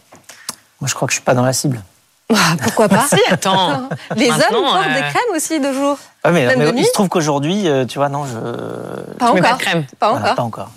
Moi, 0.80 0.88
je 0.88 0.96
crois 0.96 1.08
que 1.08 1.12
je 1.12 1.18
suis 1.18 1.26
pas 1.26 1.36
dans 1.36 1.46
la 1.46 1.54
cible. 1.54 1.84
Bah, 2.28 2.40
pourquoi 2.64 2.90
pas 2.90 3.06
Si, 3.10 3.22
attends. 3.30 3.88
Les 4.16 4.32
hommes 4.32 4.40
portent 4.50 4.94
des 4.94 5.00
euh, 5.00 5.10
crèmes 5.10 5.36
aussi 5.36 5.60
de 5.60 5.72
jour. 5.72 6.00
Ah, 6.24 6.32
mais, 6.32 6.48
il 6.78 6.86
se 6.86 6.92
trouve 6.92 7.10
qu'aujourd'hui, 7.10 7.68
euh, 7.68 7.86
tu 7.86 7.98
vois, 7.98 8.10
non, 8.10 8.26
je. 8.26 9.18
Pas 9.18 9.32
encore. 9.32 9.42
Pas 9.42 9.54
de 9.54 9.60
crème. 9.60 9.86
Pas 10.00 10.12
encore. 10.12 10.36
pas 10.36 10.44
encore. 10.44 10.72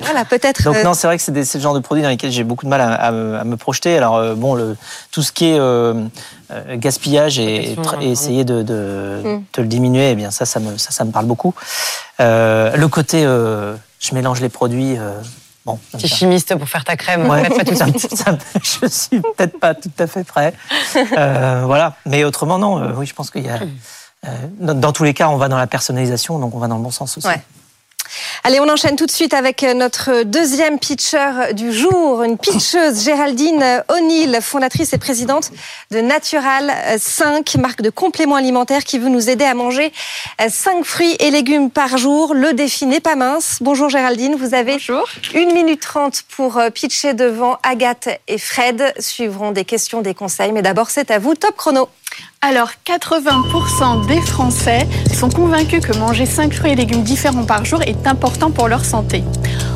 Voilà, 0.00 0.24
peut-être. 0.24 0.62
Donc 0.64 0.76
euh, 0.76 0.82
non, 0.82 0.94
c'est 0.94 1.06
vrai 1.06 1.18
que 1.18 1.22
c'est 1.22 1.44
ce 1.44 1.58
genre 1.58 1.74
de 1.74 1.80
produits 1.80 2.02
dans 2.02 2.08
lesquels 2.08 2.30
j'ai 2.30 2.42
beaucoup 2.42 2.64
de 2.64 2.70
mal 2.70 2.80
à, 2.80 3.12
me 3.12 3.56
projeter. 3.56 3.96
Alors 3.98 4.34
bon, 4.34 4.54
le, 4.54 4.76
tout 5.12 5.22
ce 5.22 5.30
qui 5.30 5.46
est 5.46 5.60
gaspillage 6.78 7.38
et, 7.38 7.76
essayer 8.00 8.44
de, 8.44 8.62
de, 8.62 9.20
mm. 9.22 9.42
le 9.58 9.66
diminuer, 9.66 10.10
eh 10.10 10.14
bien 10.14 10.30
ça, 10.30 10.46
ça 10.46 10.58
me, 10.58 10.78
ça, 10.78 10.90
ça 10.90 11.04
me 11.04 11.12
parle 11.12 11.26
beaucoup. 11.26 11.54
le 12.18 12.86
côté, 12.86 13.22
je 13.24 14.14
mélange 14.14 14.40
les 14.40 14.48
produits. 14.48 14.96
Bon, 15.66 15.78
Petit 15.92 16.08
chimiste 16.08 16.54
pour 16.56 16.68
faire 16.68 16.84
ta 16.84 16.96
crème. 16.96 17.28
Ouais, 17.28 17.48
pas 17.48 17.64
tout 17.64 17.74
ça, 17.76 17.86
je 18.62 18.86
suis 18.86 19.20
peut-être 19.20 19.60
pas 19.60 19.74
tout 19.74 19.90
à 19.98 20.06
fait 20.06 20.24
prêt. 20.24 20.54
Euh, 20.96 21.62
voilà. 21.66 21.96
Mais 22.06 22.24
autrement, 22.24 22.58
non. 22.58 22.78
Euh, 22.78 22.92
oui, 22.96 23.06
je 23.06 23.14
pense 23.14 23.30
qu'il 23.30 23.44
y 23.44 23.50
a. 23.50 23.58
Euh, 24.26 24.74
dans, 24.74 24.92
tous 24.92 25.04
les 25.04 25.14
cas, 25.14 25.28
on 25.28 25.36
va 25.36 25.48
dans 25.48 25.56
la 25.56 25.66
personnalisation, 25.66 26.38
donc 26.38 26.54
on 26.54 26.58
va 26.58 26.68
dans 26.68 26.76
le 26.76 26.82
bon 26.82 26.90
sens 26.90 27.16
aussi. 27.16 27.28
Allez, 28.44 28.60
on 28.60 28.68
enchaîne 28.68 28.96
tout 28.96 29.06
de 29.06 29.10
suite 29.10 29.34
avec 29.34 29.62
notre 29.62 30.22
deuxième 30.22 30.78
pitcher 30.78 31.52
du 31.54 31.72
jour, 31.72 32.22
une 32.22 32.38
pitcheuse, 32.38 33.04
Géraldine 33.04 33.82
O'Neill, 33.88 34.38
fondatrice 34.42 34.92
et 34.92 34.98
présidente 34.98 35.50
de 35.90 36.00
Natural 36.00 36.72
5, 36.98 37.56
marque 37.56 37.82
de 37.82 37.90
compléments 37.90 38.36
alimentaires 38.36 38.84
qui 38.84 38.98
veut 38.98 39.08
nous 39.08 39.30
aider 39.30 39.44
à 39.44 39.54
manger 39.54 39.92
5 40.46 40.84
fruits 40.84 41.16
et 41.18 41.30
légumes 41.30 41.70
par 41.70 41.98
jour. 41.98 42.34
Le 42.34 42.52
défi 42.52 42.86
n'est 42.86 43.00
pas 43.00 43.16
mince. 43.16 43.58
Bonjour 43.60 43.88
Géraldine, 43.88 44.34
vous 44.34 44.54
avez 44.54 44.72
Bonjour. 44.72 45.08
1 45.34 45.52
minute 45.52 45.80
30 45.80 46.22
pour 46.28 46.58
euh, 46.58 46.70
pitcher 46.70 47.14
devant 47.14 47.58
Agathe 47.62 48.08
et 48.28 48.38
Fred. 48.38 48.92
Suivront 48.98 49.52
des 49.52 49.64
questions, 49.64 50.02
des 50.02 50.14
conseils, 50.14 50.52
mais 50.52 50.62
d'abord 50.62 50.90
c'est 50.90 51.10
à 51.10 51.18
vous, 51.18 51.34
top 51.34 51.56
chrono. 51.56 51.88
Alors, 52.42 52.70
80% 52.86 54.06
des 54.06 54.20
Français 54.22 54.86
sont 55.14 55.28
convaincus 55.28 55.84
que 55.84 55.96
manger 55.98 56.24
5 56.24 56.54
fruits 56.54 56.72
et 56.72 56.74
légumes 56.74 57.02
différents 57.02 57.44
par 57.44 57.64
jour 57.64 57.82
est 57.82 57.99
important 58.06 58.50
pour 58.50 58.68
leur 58.68 58.84
santé. 58.84 59.24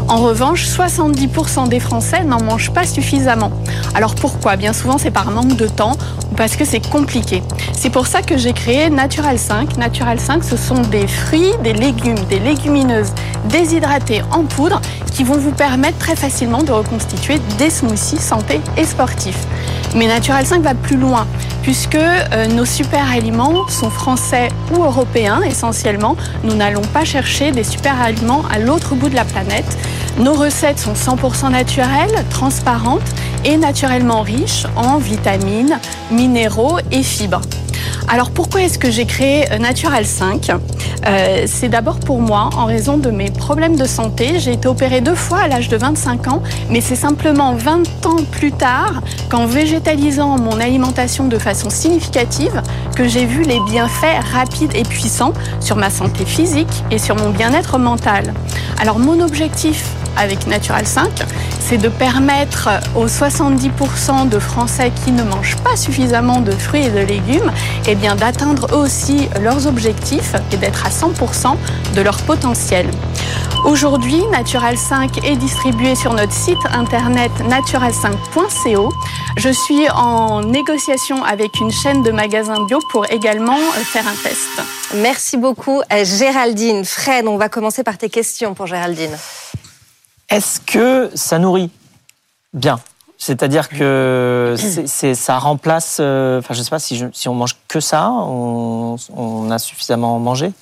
En 0.08 0.18
revanche, 0.18 0.66
70% 0.66 1.68
des 1.68 1.80
Français 1.80 2.24
n'en 2.24 2.42
mangent 2.42 2.72
pas 2.72 2.86
suffisamment. 2.86 3.50
Alors 3.94 4.14
pourquoi? 4.14 4.56
Bien 4.56 4.72
souvent, 4.72 4.98
c'est 4.98 5.10
par 5.10 5.30
manque 5.30 5.56
de 5.56 5.66
temps 5.66 5.96
ou 6.30 6.34
parce 6.34 6.56
que 6.56 6.64
c'est 6.64 6.86
compliqué. 6.90 7.42
C'est 7.72 7.90
pour 7.90 8.06
ça 8.06 8.20
que 8.20 8.36
j'ai 8.36 8.52
créé 8.52 8.90
Natural 8.90 9.38
5. 9.38 9.78
Natural 9.78 10.20
5, 10.20 10.44
ce 10.44 10.56
sont 10.56 10.82
des 10.82 11.06
fruits, 11.06 11.52
des 11.62 11.72
légumes, 11.72 12.22
des 12.28 12.38
légumineuses 12.38 13.12
déshydratées 13.48 14.22
en 14.30 14.44
poudre 14.44 14.80
qui 15.12 15.24
vont 15.24 15.38
vous 15.38 15.52
permettre 15.52 15.98
très 15.98 16.16
facilement 16.16 16.62
de 16.62 16.72
reconstituer 16.72 17.38
des 17.58 17.70
smoothies 17.70 18.18
santé 18.18 18.60
et 18.76 18.84
sportifs. 18.84 19.46
Mais 19.94 20.08
Natural 20.08 20.44
5 20.44 20.62
va 20.62 20.74
plus 20.74 20.96
loin, 20.96 21.26
puisque 21.62 21.94
euh, 21.94 22.46
nos 22.48 22.64
super 22.64 23.08
aliments 23.10 23.68
sont 23.68 23.90
français 23.90 24.48
ou 24.72 24.82
européens 24.82 25.42
essentiellement. 25.42 26.16
Nous 26.42 26.54
n'allons 26.54 26.82
pas 26.82 27.04
chercher 27.04 27.52
des 27.52 27.64
super 27.64 28.00
aliments 28.00 28.42
à 28.52 28.58
l'autre 28.58 28.94
bout 28.96 29.08
de 29.08 29.14
la 29.14 29.24
planète. 29.24 29.78
Nos 30.18 30.34
recettes 30.34 30.78
sont 30.78 30.94
100% 30.94 31.50
naturelles, 31.50 32.24
transparentes 32.30 33.02
et 33.44 33.56
naturellement 33.56 34.22
riches 34.22 34.66
en 34.74 34.98
vitamines, 34.98 35.78
minéraux 36.10 36.78
et 36.90 37.02
fibres. 37.02 37.42
Alors 38.08 38.30
pourquoi 38.30 38.62
est-ce 38.62 38.78
que 38.78 38.90
j'ai 38.90 39.06
créé 39.06 39.50
euh, 39.52 39.58
Natural 39.58 40.04
5 40.04 40.50
euh, 41.06 41.44
C'est 41.46 41.68
d'abord 41.68 41.98
pour 41.98 42.20
moi, 42.20 42.50
en 42.56 42.66
raison 42.66 42.98
de 42.98 43.10
mes 43.10 43.30
problèmes 43.30 43.76
de 43.76 43.86
santé. 43.86 44.38
J'ai 44.38 44.52
été 44.52 44.68
opérée 44.68 45.00
deux 45.00 45.14
fois 45.14 45.38
à 45.38 45.48
l'âge 45.48 45.68
de 45.68 45.76
25 45.76 46.28
ans, 46.28 46.42
mais 46.70 46.80
c'est 46.80 46.96
simplement 46.96 47.54
20 47.54 48.06
ans 48.06 48.24
plus 48.30 48.52
tard 48.52 49.02
qu'en 49.30 49.46
végétalisant 49.46 50.38
mon 50.38 50.60
alimentation 50.60 51.26
de 51.26 51.38
façon 51.38 51.70
significative 51.70 52.62
que 52.94 53.08
j'ai 53.08 53.26
vu 53.26 53.42
les 53.42 53.60
bienfaits 53.60 54.20
rapides 54.32 54.74
et 54.74 54.82
puissants 54.82 55.32
sur 55.60 55.76
ma 55.76 55.90
santé 55.90 56.24
physique 56.24 56.84
et 56.90 56.98
sur 56.98 57.16
mon 57.16 57.30
bien-être 57.30 57.78
mental. 57.78 58.34
Alors 58.80 58.98
mon 58.98 59.20
objectif 59.20 59.84
avec 60.16 60.46
Natural 60.46 60.86
5, 60.86 61.10
c'est 61.60 61.78
de 61.78 61.88
permettre 61.88 62.68
aux 62.94 63.06
70% 63.06 64.28
de 64.28 64.38
Français 64.38 64.92
qui 65.04 65.12
ne 65.12 65.22
mangent 65.22 65.56
pas 65.56 65.76
suffisamment 65.76 66.40
de 66.40 66.52
fruits 66.52 66.84
et 66.84 66.90
de 66.90 67.00
légumes 67.00 67.50
eh 67.86 67.94
bien, 67.94 68.16
d'atteindre 68.16 68.76
aussi 68.76 69.28
leurs 69.40 69.66
objectifs 69.66 70.34
et 70.52 70.56
d'être 70.56 70.86
à 70.86 70.90
100% 70.90 71.56
de 71.94 72.00
leur 72.00 72.18
potentiel. 72.22 72.86
Aujourd'hui, 73.64 74.22
Natural 74.30 74.76
5 74.76 75.24
est 75.24 75.36
distribué 75.36 75.94
sur 75.94 76.12
notre 76.12 76.32
site 76.32 76.58
internet 76.70 77.32
natural5.co. 77.48 78.92
Je 79.38 79.48
suis 79.48 79.88
en 79.90 80.42
négociation 80.42 81.24
avec 81.24 81.60
une 81.60 81.70
chaîne 81.70 82.02
de 82.02 82.10
magasins 82.10 82.62
bio 82.66 82.78
pour 82.90 83.10
également 83.10 83.58
faire 83.84 84.06
un 84.06 84.14
test. 84.22 84.62
Merci 84.96 85.38
beaucoup, 85.38 85.82
Géraldine. 85.90 86.84
Fred, 86.84 87.26
on 87.26 87.38
va 87.38 87.48
commencer 87.48 87.82
par 87.82 87.96
tes 87.96 88.10
questions 88.10 88.52
pour 88.52 88.66
Géraldine. 88.66 89.16
Est-ce 90.34 90.60
que 90.60 91.12
ça 91.14 91.38
nourrit 91.38 91.70
bien? 92.52 92.80
C'est-à-dire 93.18 93.68
que 93.68 94.56
c'est, 94.58 95.14
ça 95.14 95.38
remplace. 95.38 95.98
Euh, 96.00 96.40
enfin, 96.40 96.54
je 96.54 96.58
ne 96.58 96.64
sais 96.64 96.70
pas 96.70 96.80
si, 96.80 97.00
si, 97.12 97.28
on 97.28 97.34
mange 97.34 97.56
que 97.68 97.78
ça, 97.78 98.10
on, 98.10 98.96
on, 99.16 99.50
a 99.52 99.60
suffisamment 99.60 100.18
mangé? 100.18 100.52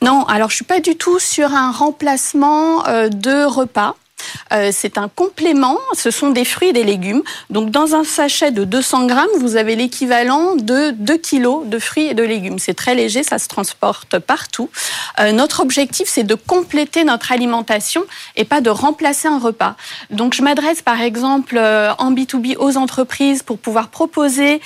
Non, 0.00 0.24
alors 0.24 0.48
je 0.48 0.56
suis 0.56 0.64
pas 0.64 0.80
du 0.80 0.96
tout 0.96 1.18
sur 1.18 1.52
un 1.52 1.72
remplacement 1.72 2.86
euh, 2.86 3.10
de 3.10 3.44
repas. 3.44 3.96
Euh, 4.52 4.70
c'est 4.72 4.98
un 4.98 5.08
complément, 5.08 5.78
ce 5.92 6.10
sont 6.10 6.30
des 6.30 6.44
fruits 6.44 6.68
et 6.68 6.72
des 6.72 6.84
légumes. 6.84 7.22
Donc 7.50 7.70
dans 7.70 7.94
un 7.94 8.04
sachet 8.04 8.50
de 8.50 8.64
200 8.64 9.06
grammes, 9.06 9.28
vous 9.38 9.56
avez 9.56 9.76
l'équivalent 9.76 10.54
de 10.54 10.90
2 10.90 11.16
kilos 11.18 11.66
de 11.66 11.78
fruits 11.78 12.06
et 12.06 12.14
de 12.14 12.22
légumes. 12.22 12.58
C'est 12.58 12.74
très 12.74 12.94
léger, 12.94 13.22
ça 13.22 13.38
se 13.38 13.48
transporte 13.48 14.18
partout. 14.18 14.70
Euh, 15.20 15.32
notre 15.32 15.60
objectif, 15.60 16.08
c'est 16.08 16.24
de 16.24 16.34
compléter 16.34 17.04
notre 17.04 17.32
alimentation 17.32 18.04
et 18.36 18.44
pas 18.44 18.60
de 18.60 18.70
remplacer 18.70 19.28
un 19.28 19.38
repas. 19.38 19.76
Donc 20.10 20.34
je 20.34 20.42
m'adresse 20.42 20.82
par 20.82 21.00
exemple 21.00 21.56
euh, 21.58 21.92
en 21.98 22.12
B2B 22.12 22.56
aux 22.58 22.76
entreprises 22.76 23.42
pour 23.42 23.58
pouvoir 23.58 23.88
proposer 23.88 24.60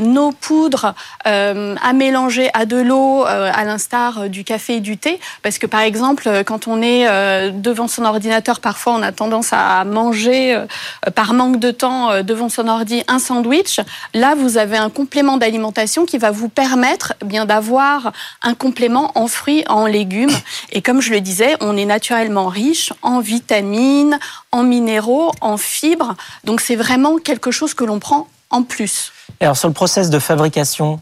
nos 0.00 0.32
poudres 0.32 0.94
à 1.24 1.92
mélanger 1.92 2.50
à 2.54 2.66
de 2.66 2.76
l'eau, 2.76 3.24
à 3.24 3.64
l'instar 3.64 4.28
du 4.28 4.44
café 4.44 4.76
et 4.76 4.80
du 4.80 4.96
thé. 4.96 5.18
Parce 5.42 5.58
que 5.58 5.66
par 5.66 5.80
exemple, 5.80 6.44
quand 6.44 6.66
on 6.68 6.82
est 6.82 7.06
devant 7.52 7.88
son 7.88 8.04
ordinateur, 8.04 8.60
parfois 8.60 8.91
on 8.92 9.02
a 9.02 9.12
tendance 9.12 9.52
à 9.52 9.84
manger 9.84 10.54
euh, 10.54 10.66
par 11.14 11.34
manque 11.34 11.58
de 11.58 11.70
temps 11.70 12.10
euh, 12.10 12.22
devant 12.22 12.48
son 12.48 12.68
ordi 12.68 13.02
un 13.08 13.18
sandwich. 13.18 13.80
Là, 14.14 14.34
vous 14.34 14.58
avez 14.58 14.76
un 14.76 14.90
complément 14.90 15.36
d'alimentation 15.36 16.04
qui 16.04 16.18
va 16.18 16.30
vous 16.30 16.48
permettre 16.48 17.14
eh 17.22 17.24
bien 17.24 17.44
d'avoir 17.44 18.12
un 18.42 18.54
complément 18.54 19.12
en 19.14 19.26
fruits, 19.26 19.64
en 19.68 19.86
légumes. 19.86 20.36
Et 20.72 20.82
comme 20.82 21.00
je 21.00 21.10
le 21.10 21.20
disais, 21.20 21.56
on 21.60 21.76
est 21.76 21.84
naturellement 21.84 22.46
riche 22.46 22.92
en 23.02 23.20
vitamines, 23.20 24.18
en 24.50 24.62
minéraux, 24.62 25.32
en 25.40 25.56
fibres. 25.56 26.14
Donc 26.44 26.60
c'est 26.60 26.76
vraiment 26.76 27.18
quelque 27.18 27.50
chose 27.50 27.74
que 27.74 27.84
l'on 27.84 27.98
prend 27.98 28.28
en 28.50 28.62
plus. 28.62 29.12
alors 29.40 29.56
sur 29.56 29.68
le 29.68 29.74
process 29.74 30.10
de 30.10 30.18
fabrication, 30.18 31.00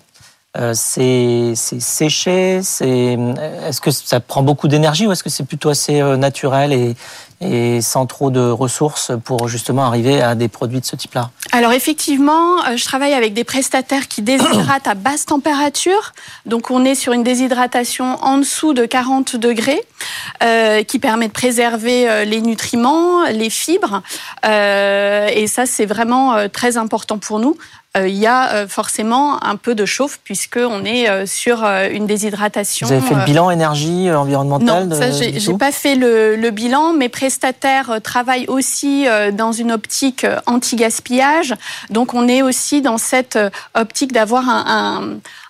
euh, 0.57 0.73
c'est 0.75 1.55
séché 1.55 2.57
Est-ce 2.59 3.81
que 3.81 3.91
ça 3.91 4.21
prend 4.21 4.43
beaucoup 4.43 4.69
d'énergie 4.69 5.07
ou 5.07 5.13
est-ce 5.13 5.23
que 5.23 5.31
c'est 5.31 5.45
plutôt 5.45 5.69
assez 5.69 6.01
naturel 6.17 6.73
et, 6.73 6.97
et 7.41 7.81
sans 7.81 8.05
trop 8.05 8.31
de 8.31 8.41
ressources 8.41 9.13
pour 9.25 9.49
justement 9.49 9.85
arriver 9.87 10.21
à 10.21 10.35
des 10.35 10.49
produits 10.49 10.81
de 10.81 10.85
ce 10.85 10.95
type-là 10.95 11.31
Alors 11.53 11.73
effectivement, 11.73 12.63
euh, 12.67 12.77
je 12.77 12.85
travaille 12.85 13.15
avec 13.15 13.33
des 13.33 13.45
prestataires 13.45 14.09
qui 14.09 14.21
déshydratent 14.21 14.87
à 14.87 14.95
basse 14.95 15.25
température. 15.25 16.13
Donc 16.45 16.71
on 16.71 16.85
est 16.85 16.95
sur 16.95 17.15
une 17.15 17.23
déshydratation 17.23 18.17
en 18.23 18.39
dessous 18.39 18.75
de 18.75 18.85
40 18.85 19.37
degrés 19.37 19.81
euh, 20.43 20.83
qui 20.83 20.99
permet 20.99 21.29
de 21.29 21.33
préserver 21.33 22.11
euh, 22.11 22.25
les 22.25 22.43
nutriments, 22.43 23.25
les 23.25 23.51
fibres. 23.51 24.03
Et 24.45 25.47
ça, 25.47 25.65
c'est 25.65 25.87
vraiment 25.87 26.49
très 26.49 26.77
important 26.77 27.19
pour 27.19 27.39
nous. 27.39 27.57
Euh, 27.97 28.07
il 28.07 28.15
y 28.15 28.27
a 28.29 28.53
euh, 28.55 28.69
forcément 28.69 29.45
un 29.45 29.57
peu 29.57 29.75
de 29.75 29.85
chauffe 29.85 30.21
puisqu'on 30.23 30.85
est 30.85 31.09
euh, 31.09 31.27
sur 31.27 31.65
une 31.65 32.07
déshydratation. 32.07 32.87
Vous 32.87 32.93
avez 32.93 33.03
fait 33.03 33.17
le 33.17 33.25
bilan 33.25 33.51
énergie 33.51 34.09
environnementale 34.13 34.87
Non, 34.87 34.97
ça 34.97 35.11
j'ai 35.11 35.55
pas 35.55 35.73
fait 35.73 35.97
le, 35.97 36.37
le, 36.37 36.51
bilan. 36.51 36.93
Mes 36.93 37.09
prestataires 37.09 37.99
travaillent 38.01 38.47
aussi 38.47 39.07
dans 39.33 39.51
une 39.51 39.73
optique 39.73 40.25
anti-gaspillage, 40.47 41.55
donc 41.91 42.15
on 42.15 42.29
est 42.29 42.43
aussi 42.43 42.81
dans 42.81 42.99
cette 42.99 43.39
optique 43.75 44.13
d'avoir 44.13 44.49
un, 44.49 45.19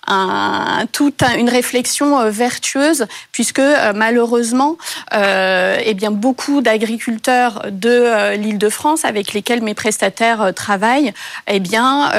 toute 0.91 1.23
une 1.37 1.49
réflexion 1.49 2.19
euh, 2.19 2.29
vertueuse, 2.29 3.05
puisque 3.31 3.59
euh, 3.59 3.93
malheureusement, 3.95 4.77
euh, 5.13 5.77
eh 5.83 5.93
bien 5.93 6.11
beaucoup 6.11 6.61
d'agriculteurs 6.61 7.65
de 7.71 8.35
l'Île-de-France 8.35 9.05
avec 9.05 9.33
lesquels 9.33 9.61
mes 9.61 9.73
prestataires 9.73 10.53
travaillent, 10.55 11.13
eh 11.47 11.59
bien 11.59 12.11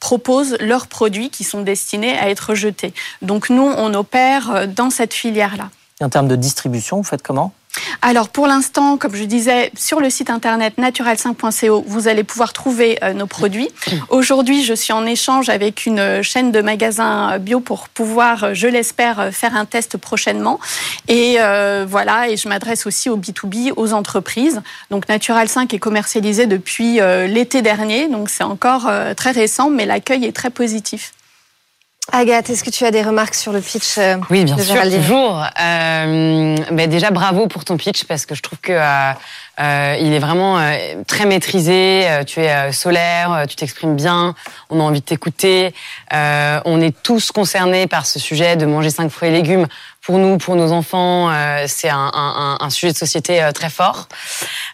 proposent 0.00 0.56
leurs 0.60 0.86
produits 0.86 1.30
qui 1.30 1.44
sont 1.44 1.62
destinés 1.62 2.16
à 2.18 2.28
être 2.30 2.54
jetés. 2.54 2.94
Donc 3.22 3.50
nous, 3.50 3.62
on 3.76 3.92
opère 3.94 4.66
dans 4.68 4.90
cette 4.90 5.14
filière-là. 5.14 5.70
En 6.00 6.08
termes 6.08 6.28
de 6.28 6.36
distribution, 6.36 6.98
vous 6.98 7.04
faites 7.04 7.22
comment? 7.22 7.52
Alors 8.02 8.28
pour 8.28 8.46
l'instant, 8.46 8.96
comme 8.96 9.14
je 9.14 9.24
disais, 9.24 9.72
sur 9.76 9.98
le 9.98 10.10
site 10.10 10.30
internet 10.30 10.74
naturel5.co, 10.78 11.84
vous 11.86 12.08
allez 12.08 12.22
pouvoir 12.22 12.52
trouver 12.52 12.98
euh, 13.02 13.14
nos 13.14 13.26
produits. 13.26 13.70
Aujourd'hui, 14.10 14.62
je 14.62 14.74
suis 14.74 14.92
en 14.92 15.06
échange 15.06 15.48
avec 15.48 15.86
une 15.86 16.22
chaîne 16.22 16.52
de 16.52 16.60
magasins 16.60 17.38
bio 17.38 17.60
pour 17.60 17.88
pouvoir, 17.88 18.44
euh, 18.44 18.50
je 18.54 18.66
l'espère, 18.66 19.20
euh, 19.20 19.30
faire 19.30 19.56
un 19.56 19.64
test 19.64 19.96
prochainement. 19.96 20.60
Et 21.08 21.38
voilà, 21.86 22.28
et 22.28 22.36
je 22.36 22.48
m'adresse 22.48 22.86
aussi 22.86 23.08
au 23.08 23.16
B2B, 23.16 23.72
aux 23.76 23.92
entreprises. 23.92 24.60
Donc 24.90 25.08
Natural 25.08 25.48
5 25.48 25.72
est 25.74 25.78
commercialisé 25.78 26.46
depuis 26.46 26.98
l'été 27.28 27.62
dernier, 27.62 28.08
donc 28.08 28.30
c'est 28.30 28.44
encore 28.44 28.90
très 29.16 29.30
récent, 29.30 29.70
mais 29.70 29.86
l'accueil 29.86 30.24
est 30.24 30.32
très 30.32 30.50
positif. 30.50 31.12
Agathe, 32.12 32.50
est-ce 32.50 32.62
que 32.62 32.70
tu 32.70 32.84
as 32.84 32.90
des 32.90 33.02
remarques 33.02 33.34
sur 33.34 33.50
le 33.50 33.62
pitch 33.62 33.96
euh, 33.96 34.16
Oui, 34.28 34.44
bien 34.44 34.58
sûr, 34.58 34.80
toujours. 34.82 35.42
Euh, 35.42 36.56
ben 36.70 36.90
déjà, 36.90 37.10
bravo 37.10 37.46
pour 37.48 37.64
ton 37.64 37.78
pitch 37.78 38.04
parce 38.04 38.26
que 38.26 38.34
je 38.34 38.42
trouve 38.42 38.58
que 38.60 38.72
euh, 38.72 39.12
euh 39.58 39.96
il 39.98 40.12
est 40.12 40.18
vraiment 40.18 40.58
euh, 40.58 40.76
très 41.06 41.24
maîtrisé. 41.24 42.06
Tu 42.26 42.40
es 42.40 42.72
solaire, 42.72 43.46
tu 43.48 43.56
t'exprimes 43.56 43.96
bien. 43.96 44.34
On 44.68 44.80
a 44.80 44.82
envie 44.82 45.00
de 45.00 45.04
t'écouter. 45.04 45.74
on 46.12 46.80
est 46.82 46.94
tous 47.02 47.32
concernés 47.32 47.86
par 47.86 48.04
ce 48.04 48.18
sujet 48.18 48.56
de 48.56 48.66
manger 48.66 48.90
cinq 48.90 49.10
fruits 49.10 49.30
et 49.30 49.32
légumes. 49.32 49.66
Pour 50.02 50.18
nous, 50.18 50.36
pour 50.36 50.56
nos 50.56 50.72
enfants, 50.72 51.32
c'est 51.66 51.88
un, 51.88 52.10
un, 52.12 52.58
un, 52.60 52.70
sujet 52.70 52.92
de 52.92 52.98
société 52.98 53.48
très 53.54 53.70
fort. 53.70 54.08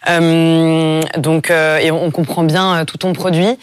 donc, 0.05 1.49
et 1.49 1.91
on 1.91 2.11
comprend 2.11 2.43
bien 2.43 2.83
tout 2.83 2.97
ton 2.97 3.13
produit. 3.13 3.57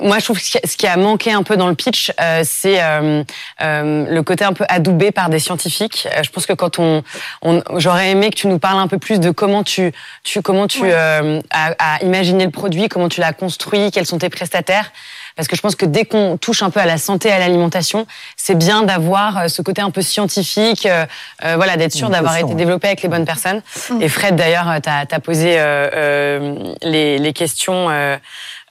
Moi, 0.00 0.18
je 0.18 0.24
trouve 0.24 0.38
que 0.38 0.44
ce 0.44 0.76
qui 0.76 0.86
a 0.86 0.96
manqué 0.96 1.32
un 1.32 1.42
peu 1.42 1.56
dans 1.56 1.68
le 1.68 1.74
pitch, 1.74 2.12
euh, 2.20 2.42
c'est 2.44 2.82
euh, 2.82 3.22
euh, 3.62 4.06
le 4.08 4.22
côté 4.22 4.44
un 4.44 4.52
peu 4.52 4.64
adoubé 4.68 5.12
par 5.12 5.28
des 5.28 5.38
scientifiques. 5.38 6.08
je 6.22 6.30
pense 6.30 6.46
que 6.46 6.52
quand 6.52 6.78
on, 6.78 7.02
on 7.42 7.62
j'aurais 7.76 8.10
aimé 8.10 8.30
que 8.30 8.36
tu 8.36 8.48
nous 8.48 8.58
parles 8.58 8.80
un 8.80 8.88
peu 8.88 8.98
plus 8.98 9.20
de 9.20 9.30
comment 9.30 9.62
tu, 9.62 9.92
tu 10.22 10.42
comment 10.42 10.66
tu 10.66 10.90
as, 10.90 12.02
imaginé 12.02 12.44
le 12.44 12.50
produit, 12.50 12.88
comment 12.88 13.08
tu 13.08 13.20
l'as 13.20 13.32
construit, 13.32 13.90
quels 13.90 14.06
sont 14.06 14.18
tes 14.18 14.30
prestataires. 14.30 14.90
Parce 15.36 15.48
que 15.48 15.56
je 15.56 15.62
pense 15.62 15.74
que 15.74 15.84
dès 15.84 16.04
qu'on 16.04 16.36
touche 16.36 16.62
un 16.62 16.70
peu 16.70 16.78
à 16.78 16.86
la 16.86 16.96
santé 16.96 17.28
et 17.28 17.32
à 17.32 17.40
l'alimentation, 17.40 18.06
c'est 18.36 18.54
bien 18.54 18.82
d'avoir 18.82 19.50
ce 19.50 19.62
côté 19.62 19.82
un 19.82 19.90
peu 19.90 20.00
scientifique, 20.02 20.88
voilà, 21.42 21.76
d'être 21.76 21.92
sûr 21.92 22.08
d'avoir 22.08 22.36
été 22.36 22.54
développé 22.54 22.86
avec 22.88 23.02
les 23.02 23.08
bonnes 23.08 23.24
personnes. 23.24 23.60
Mm. 23.90 24.02
Et 24.02 24.08
Fred, 24.08 24.36
d'ailleurs, 24.36 24.68
t'as 24.80 25.04
as 25.10 25.20
posé 25.20 25.58
les, 26.82 27.18
les 27.18 27.32
questions. 27.32 27.88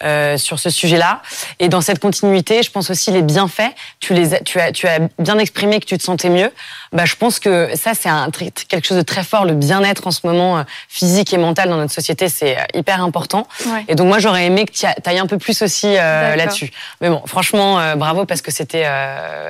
Euh, 0.03 0.38
sur 0.38 0.60
ce 0.60 0.69
sujet-là. 0.69 1.22
Et 1.60 1.69
dans 1.69 1.79
cette 1.79 2.00
continuité, 2.00 2.62
je 2.62 2.69
pense 2.69 2.89
aussi 2.89 3.10
les 3.12 3.22
bienfaits. 3.22 3.72
Tu 4.01 4.13
les, 4.13 4.33
as, 4.33 4.39
tu 4.39 4.60
as, 4.60 4.74
tu 4.74 4.86
as 4.86 5.00
bien 5.17 5.38
exprimé 5.38 5.79
que 5.79 5.86
tu 5.86 5.98
te 5.98 6.03
sentais 6.03 6.29
mieux. 6.29 6.51
Bah, 6.91 7.05
je 7.05 7.15
pense 7.15 7.39
que 7.39 7.69
ça, 7.75 7.93
c'est 7.93 8.10
un, 8.10 8.29
quelque 8.67 8.86
chose 8.86 8.98
de 8.98 9.03
très 9.03 9.24
fort. 9.24 9.45
Le 9.45 9.53
bien-être 9.53 10.05
en 10.05 10.12
ce 10.12 10.19
moment, 10.25 10.57
euh, 10.57 10.63
physique 10.89 11.33
et 11.33 11.38
mental 11.38 11.69
dans 11.69 11.77
notre 11.77 11.93
société, 11.93 12.27
c'est 12.27 12.57
euh, 12.57 12.62
hyper 12.74 13.01
important. 13.01 13.48
Et 13.88 13.95
donc 13.95 14.07
moi, 14.07 14.19
j'aurais 14.19 14.45
aimé 14.45 14.65
que 14.65 14.74
tu 14.74 14.86
ailles 14.86 15.19
un 15.19 15.27
peu 15.27 15.38
plus 15.38 15.62
aussi 15.62 15.93
là-dessus. 15.93 16.72
Mais 17.00 17.10
bon, 17.10 17.22
franchement, 17.25 17.95
bravo 17.95 18.25
parce 18.25 18.41
que 18.41 18.51
c'était 18.51 18.86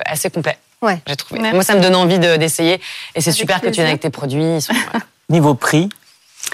assez 0.06 0.30
complet. 0.30 0.56
Ouais. 0.82 0.98
J'ai 1.06 1.16
trouvé. 1.16 1.40
Moi, 1.52 1.64
ça 1.64 1.74
me 1.74 1.80
donne 1.80 1.96
envie 1.96 2.18
d'essayer. 2.20 2.80
et 3.14 3.20
c'est 3.20 3.32
super 3.32 3.60
que 3.60 3.66
tu 3.66 3.72
viennes 3.72 3.88
avec 3.88 4.00
tes 4.00 4.10
produits. 4.10 4.58
Niveau 5.30 5.54
prix, 5.54 5.88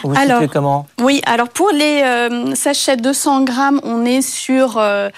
vous 0.02 0.14
alors, 0.16 0.42
comment? 0.50 0.86
Oui, 1.00 1.20
alors 1.26 1.48
pour 1.48 1.70
les 1.70 2.02
euh, 2.02 2.54
sachets 2.54 2.96
200 2.96 3.42
grammes, 3.42 3.80
on 3.82 4.04
est 4.04 4.22
sur 4.22 4.78
euh, 4.78 5.10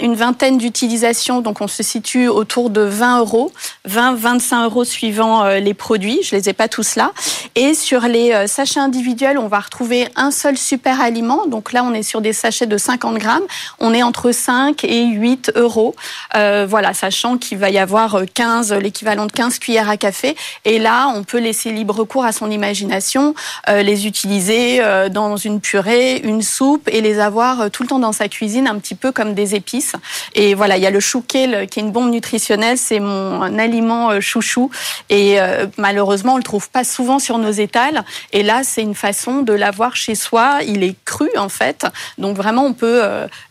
une 0.00 0.14
vingtaine 0.14 0.58
d'utilisations, 0.58 1.40
donc 1.40 1.60
on 1.60 1.68
se 1.68 1.82
situe 1.82 2.28
autour 2.28 2.68
de 2.70 2.82
20 2.82 3.20
euros, 3.20 3.52
20-25 3.88 4.64
euros 4.64 4.84
suivant 4.84 5.44
euh, 5.44 5.60
les 5.60 5.72
produits. 5.72 6.20
Je 6.22 6.36
les 6.36 6.48
ai 6.48 6.52
pas 6.52 6.68
tous 6.68 6.96
là. 6.96 7.12
Et 7.54 7.74
sur 7.74 8.02
les 8.02 8.46
sachets 8.46 8.80
individuels, 8.80 9.38
on 9.38 9.48
va 9.48 9.60
retrouver 9.60 10.08
un 10.16 10.30
seul 10.30 10.56
super 10.56 11.00
aliment. 11.00 11.46
Donc 11.46 11.72
là, 11.72 11.82
on 11.84 11.94
est 11.94 12.02
sur 12.02 12.20
des 12.20 12.32
sachets 12.32 12.66
de 12.66 12.76
50 12.76 13.18
grammes. 13.18 13.42
On 13.78 13.94
est 13.94 14.02
entre 14.02 14.32
5 14.32 14.84
et 14.84 15.06
8 15.06 15.52
euros. 15.56 15.94
voilà, 16.34 16.94
sachant 16.94 17.38
qu'il 17.38 17.58
va 17.58 17.70
y 17.70 17.78
avoir 17.78 18.20
15, 18.34 18.72
l'équivalent 18.74 19.26
de 19.26 19.32
15 19.32 19.58
cuillères 19.58 19.88
à 19.88 19.96
café. 19.96 20.36
Et 20.64 20.78
là, 20.78 21.12
on 21.14 21.24
peut 21.24 21.38
laisser 21.38 21.72
libre 21.72 22.04
cours 22.04 22.24
à 22.24 22.32
son 22.32 22.50
imagination. 22.50 23.34
les 23.68 24.06
utiliser 24.08 24.82
euh, 24.82 25.08
dans 25.08 25.36
une 25.36 25.60
purée, 25.60 26.16
une 26.16 26.42
soupe 26.42 26.88
et 26.90 27.00
les 27.00 27.20
avoir 27.20 27.60
euh, 27.60 27.68
tout 27.68 27.82
le 27.82 27.88
temps 27.88 27.98
dans 27.98 28.12
sa 28.12 28.28
cuisine, 28.28 28.66
un 28.66 28.78
petit 28.78 28.94
peu 28.94 29.12
comme 29.12 29.34
des 29.34 29.54
épices. 29.54 29.92
Et 30.34 30.54
voilà, 30.54 30.76
il 30.76 30.82
y 30.82 30.86
a 30.86 30.90
le 30.90 30.98
chou 30.98 31.20
kale 31.20 31.66
qui 31.68 31.78
est 31.78 31.82
une 31.82 31.92
bombe 31.92 32.10
nutritionnelle, 32.10 32.78
c'est 32.78 33.00
mon 33.00 33.58
aliment 33.58 34.10
euh, 34.10 34.20
chouchou. 34.20 34.70
Et 35.10 35.38
malheureusement, 35.76 36.34
on 36.34 36.36
le 36.36 36.42
trouve 36.42 36.70
pas 36.70 36.84
souvent 36.84 37.18
sur 37.18 37.38
nos 37.38 37.50
étals. 37.50 38.02
Et 38.32 38.42
là, 38.42 38.62
c'est 38.64 38.82
une 38.82 38.94
façon 38.94 39.42
de 39.42 39.52
l'avoir 39.52 39.96
chez 39.96 40.14
soi. 40.14 40.58
Il 40.66 40.82
est 40.82 40.96
cru 41.04 41.28
en 41.36 41.48
fait, 41.48 41.86
donc 42.16 42.36
vraiment 42.36 42.64
on 42.64 42.72
peut 42.72 43.02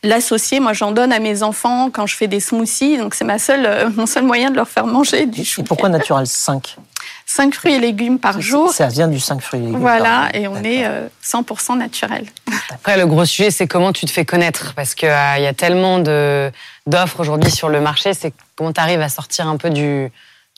l'associer. 0.04 0.60
Moi, 0.60 0.74
j'en 0.74 0.92
donne 0.92 1.14
à 1.14 1.20
mes 1.20 1.44
enfants 1.44 1.90
quand 1.92 2.08
je 2.08 2.16
fais 2.16 2.28
des 2.28 2.40
smoothies. 2.40 2.98
Donc 2.98 3.14
c'est 3.16 3.26
ma 3.26 3.40
seule, 3.40 3.92
mon 3.96 4.06
seul 4.06 4.24
moyen 4.24 4.50
de 4.52 4.56
leur 4.56 4.68
faire 4.68 4.88
manger 4.88 5.26
du 5.26 5.46
chou. 5.46 5.62
Et 5.62 5.64
pourquoi 5.64 5.90
Natural 5.90 6.26
5 6.26 6.78
5 7.26 7.54
fruits 7.54 7.74
et 7.74 7.80
légumes 7.80 8.20
par 8.20 8.42
jour. 8.42 8.72
Ça 8.72 8.88
vient 8.88 9.08
du 9.08 9.20
5 9.20 9.42
fruits 9.42 9.60
et 9.60 9.64
légumes. 9.64 9.80
Voilà, 9.80 10.30
et 10.34 10.48
on 10.48 10.58
est 10.58 10.86
100% 11.24 11.74
euh, 11.74 11.76
naturel. 11.76 12.26
Après, 12.70 12.98
le 12.98 13.06
gros 13.06 13.26
sujet, 13.26 13.52
c'est 13.52 13.68
comment 13.68 13.94
tu 13.94 14.06
te 14.06 14.12
fais 14.12 14.26
connaître. 14.26 14.74
Parce 14.76 14.96
qu'il 14.96 15.10
euh, 15.10 15.38
y 15.38 15.48
a 15.48 15.54
tellement 15.54 16.00
d'offres 16.00 17.20
aujourd'hui 17.20 17.52
sur 17.52 17.70
le 17.70 17.82
marché, 17.82 18.14
c'est 18.14 18.34
comment 18.56 18.74
tu 18.74 18.82
arrives 18.82 19.02
à 19.02 19.10
sortir 19.10 19.48
un 19.48 19.58
peu 19.58 19.70
du, 19.70 20.10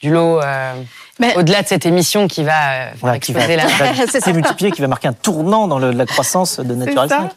du 0.01 0.11
lot. 0.11 0.39
Euh, 0.41 0.73
au-delà 1.35 1.61
de 1.61 1.67
cette 1.67 1.85
émission 1.85 2.29
qui 2.29 2.43
va 2.45 2.93
euh, 3.03 3.13
exploser 3.13 3.57
la... 3.57 3.63
C'est 4.07 4.31
multiplié, 4.31 4.71
qui 4.71 4.79
va 4.79 4.87
marquer 4.87 5.09
un 5.09 5.13
tournant 5.13 5.67
dans 5.67 5.77
la 5.77 6.05
croissance 6.05 6.61
de 6.61 6.73
Natural 6.73 7.09
5. 7.09 7.31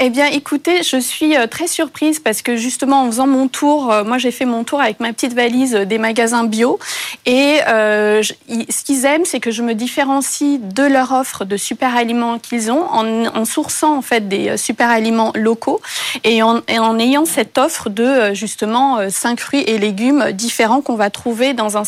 Eh 0.00 0.10
bien, 0.10 0.26
écoutez, 0.26 0.82
je 0.82 0.96
suis 0.96 1.36
euh, 1.36 1.46
très 1.46 1.68
surprise 1.68 2.18
parce 2.18 2.42
que 2.42 2.56
justement, 2.56 3.02
en 3.02 3.06
faisant 3.06 3.28
mon 3.28 3.46
tour, 3.46 3.94
moi 4.04 4.18
j'ai 4.18 4.32
fait 4.32 4.46
mon 4.46 4.64
tour 4.64 4.80
avec 4.80 4.98
ma 4.98 5.12
petite 5.12 5.34
valise 5.34 5.74
des 5.74 5.98
magasins 5.98 6.42
bio. 6.44 6.80
Et 7.26 7.60
ce 7.64 8.84
qu'ils 8.84 9.04
aiment, 9.04 9.24
c'est 9.24 9.40
que 9.40 9.52
je 9.52 9.62
me 9.62 9.74
différencie 9.74 10.58
de 10.60 10.82
leur 10.82 11.12
offre 11.12 11.44
de 11.44 11.56
super 11.56 11.96
aliments 11.96 12.38
qu'ils 12.38 12.72
ont 12.72 12.84
en, 12.90 13.26
en, 13.26 13.44
sourçant 13.44 13.96
en 13.96 14.02
fait 14.02 14.28
des 14.28 14.56
super 14.56 14.90
aliments 14.90 15.32
locaux 15.36 15.80
et 16.24 16.42
en, 16.42 16.60
et 16.66 16.78
en 16.78 16.98
ayant 16.98 17.24
cette 17.24 17.58
offre 17.58 17.88
de 17.90 18.34
justement 18.34 18.98
5 19.08 19.38
fruits 19.38 19.62
et 19.62 19.78
légumes 19.78 20.32
différents 20.32 20.80
qu'on 20.80 20.96
va 20.96 21.10
trouver 21.10 21.54
dans 21.54 21.76
un 21.76 21.84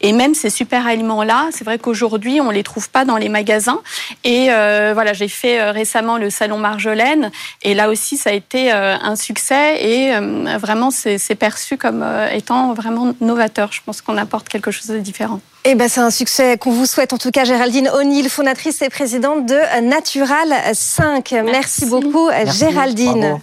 Et 0.00 0.12
même 0.12 0.34
ces 0.34 0.50
super 0.50 0.86
aliments-là, 0.86 1.48
c'est 1.50 1.64
vrai 1.64 1.78
qu'aujourd'hui, 1.78 2.40
on 2.40 2.50
les 2.50 2.62
trouve 2.62 2.88
pas 2.90 3.04
dans 3.04 3.16
les 3.16 3.28
magasins. 3.28 3.80
Et 4.24 4.50
euh, 4.50 4.92
voilà, 4.94 5.12
j'ai 5.12 5.28
fait 5.28 5.60
euh, 5.60 5.72
récemment 5.72 6.18
le 6.18 6.30
salon 6.30 6.58
Marjolaine, 6.58 7.30
et 7.62 7.74
là 7.74 7.88
aussi, 7.88 8.16
ça 8.16 8.30
a 8.30 8.32
été 8.32 8.72
euh, 8.72 8.96
un 9.00 9.16
succès, 9.16 9.82
et 9.82 10.12
vraiment, 10.58 10.90
c'est 10.90 11.34
perçu 11.34 11.76
comme 11.76 12.04
étant 12.32 12.72
vraiment 12.74 13.14
novateur. 13.20 13.72
Je 13.72 13.80
pense 13.84 14.00
qu'on 14.00 14.16
apporte 14.16 14.48
quelque 14.48 14.70
chose 14.70 14.88
de 14.88 14.98
différent. 14.98 15.40
Eh 15.66 15.74
ben, 15.76 15.88
c'est 15.88 16.00
un 16.00 16.10
succès 16.10 16.58
qu'on 16.58 16.72
vous 16.72 16.84
souhaite. 16.84 17.14
En 17.14 17.18
tout 17.18 17.30
cas, 17.30 17.44
Géraldine 17.44 17.88
O'Neill, 17.88 18.28
fondatrice 18.28 18.82
et 18.82 18.90
présidente 18.90 19.46
de 19.46 19.80
Natural 19.80 20.52
5. 20.74 21.34
Merci, 21.42 21.86
beaucoup, 21.86 22.28
Géraldine. 22.58 23.40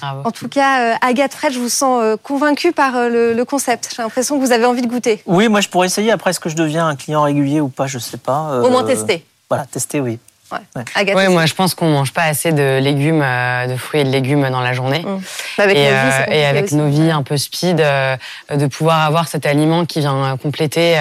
En 0.00 0.30
tout 0.30 0.48
cas, 0.48 0.96
Agathe 1.00 1.34
Fred, 1.34 1.52
je 1.52 1.58
vous 1.58 1.68
sens 1.68 2.16
convaincue 2.22 2.70
par 2.70 3.08
le, 3.08 3.42
concept. 3.42 3.92
J'ai 3.96 4.02
l'impression 4.02 4.38
que 4.38 4.44
vous 4.44 4.52
avez 4.52 4.64
envie 4.64 4.82
de 4.82 4.86
goûter. 4.86 5.22
Oui, 5.26 5.48
moi, 5.48 5.60
je 5.60 5.68
pourrais 5.68 5.88
essayer. 5.88 6.12
Après, 6.12 6.30
est-ce 6.30 6.38
que 6.38 6.48
je 6.48 6.54
deviens 6.54 6.86
un 6.86 6.94
client 6.94 7.22
régulier 7.22 7.60
ou 7.60 7.68
pas 7.68 7.88
Je 7.88 7.98
sais 7.98 8.16
pas. 8.16 8.60
Au 8.62 8.70
moins 8.70 8.84
tester. 8.84 9.24
Voilà, 9.48 9.64
tester, 9.64 10.00
oui. 10.00 10.20
Ouais. 10.52 11.28
moi 11.28 11.44
je 11.44 11.54
pense 11.54 11.74
qu'on 11.74 11.90
mange 11.90 12.12
pas 12.12 12.22
assez 12.22 12.52
de 12.52 12.78
légumes, 12.78 13.24
de 13.68 13.76
fruits 13.76 14.02
et 14.02 14.04
de 14.04 14.10
légumes 14.10 14.48
dans 14.48 14.60
la 14.60 14.72
journée. 14.72 15.00
Mmh. 15.00 15.60
Avec 15.60 15.76
et, 15.76 15.90
nos 15.90 15.96
vies, 15.96 16.36
et 16.36 16.44
avec 16.44 16.70
nos 16.70 16.88
vies 16.88 17.10
un 17.10 17.24
peu 17.24 17.36
speed, 17.36 17.78
de 17.78 18.66
pouvoir 18.68 19.00
avoir 19.00 19.26
cet 19.26 19.44
aliment 19.44 19.84
qui 19.86 19.98
vient 19.98 20.36
compléter 20.40 20.96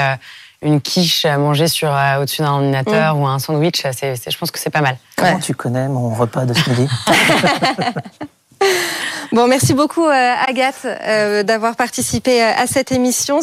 une 0.66 0.82
quiche 0.82 1.26
à 1.26 1.38
manger 1.38 1.68
sur 1.68 1.90
euh, 1.90 2.22
au-dessus 2.22 2.42
d'un 2.42 2.52
ordinateur 2.52 3.16
mm. 3.16 3.22
ou 3.22 3.28
un 3.28 3.40
sandwich, 3.40 3.84
c'est, 3.92 4.16
je 4.30 4.38
pense 4.38 4.52
que 4.52 4.60
c'est 4.60 4.70
pas 4.70 4.82
mal. 4.82 4.98
Comment 5.16 5.40
tu 5.40 5.54
connais 5.54 5.88
mon 5.88 6.14
repas 6.14 6.46
de 6.46 6.54
ce 6.54 6.70
midi? 6.70 6.88
Bon, 9.32 9.48
merci 9.48 9.74
beaucoup 9.74 10.06
euh, 10.06 10.34
Agathe 10.48 10.86
euh, 10.86 11.44
d'avoir 11.44 11.76
participé 11.76 12.42
à 12.42 12.68
cette 12.68 12.92
émission. 12.92 13.42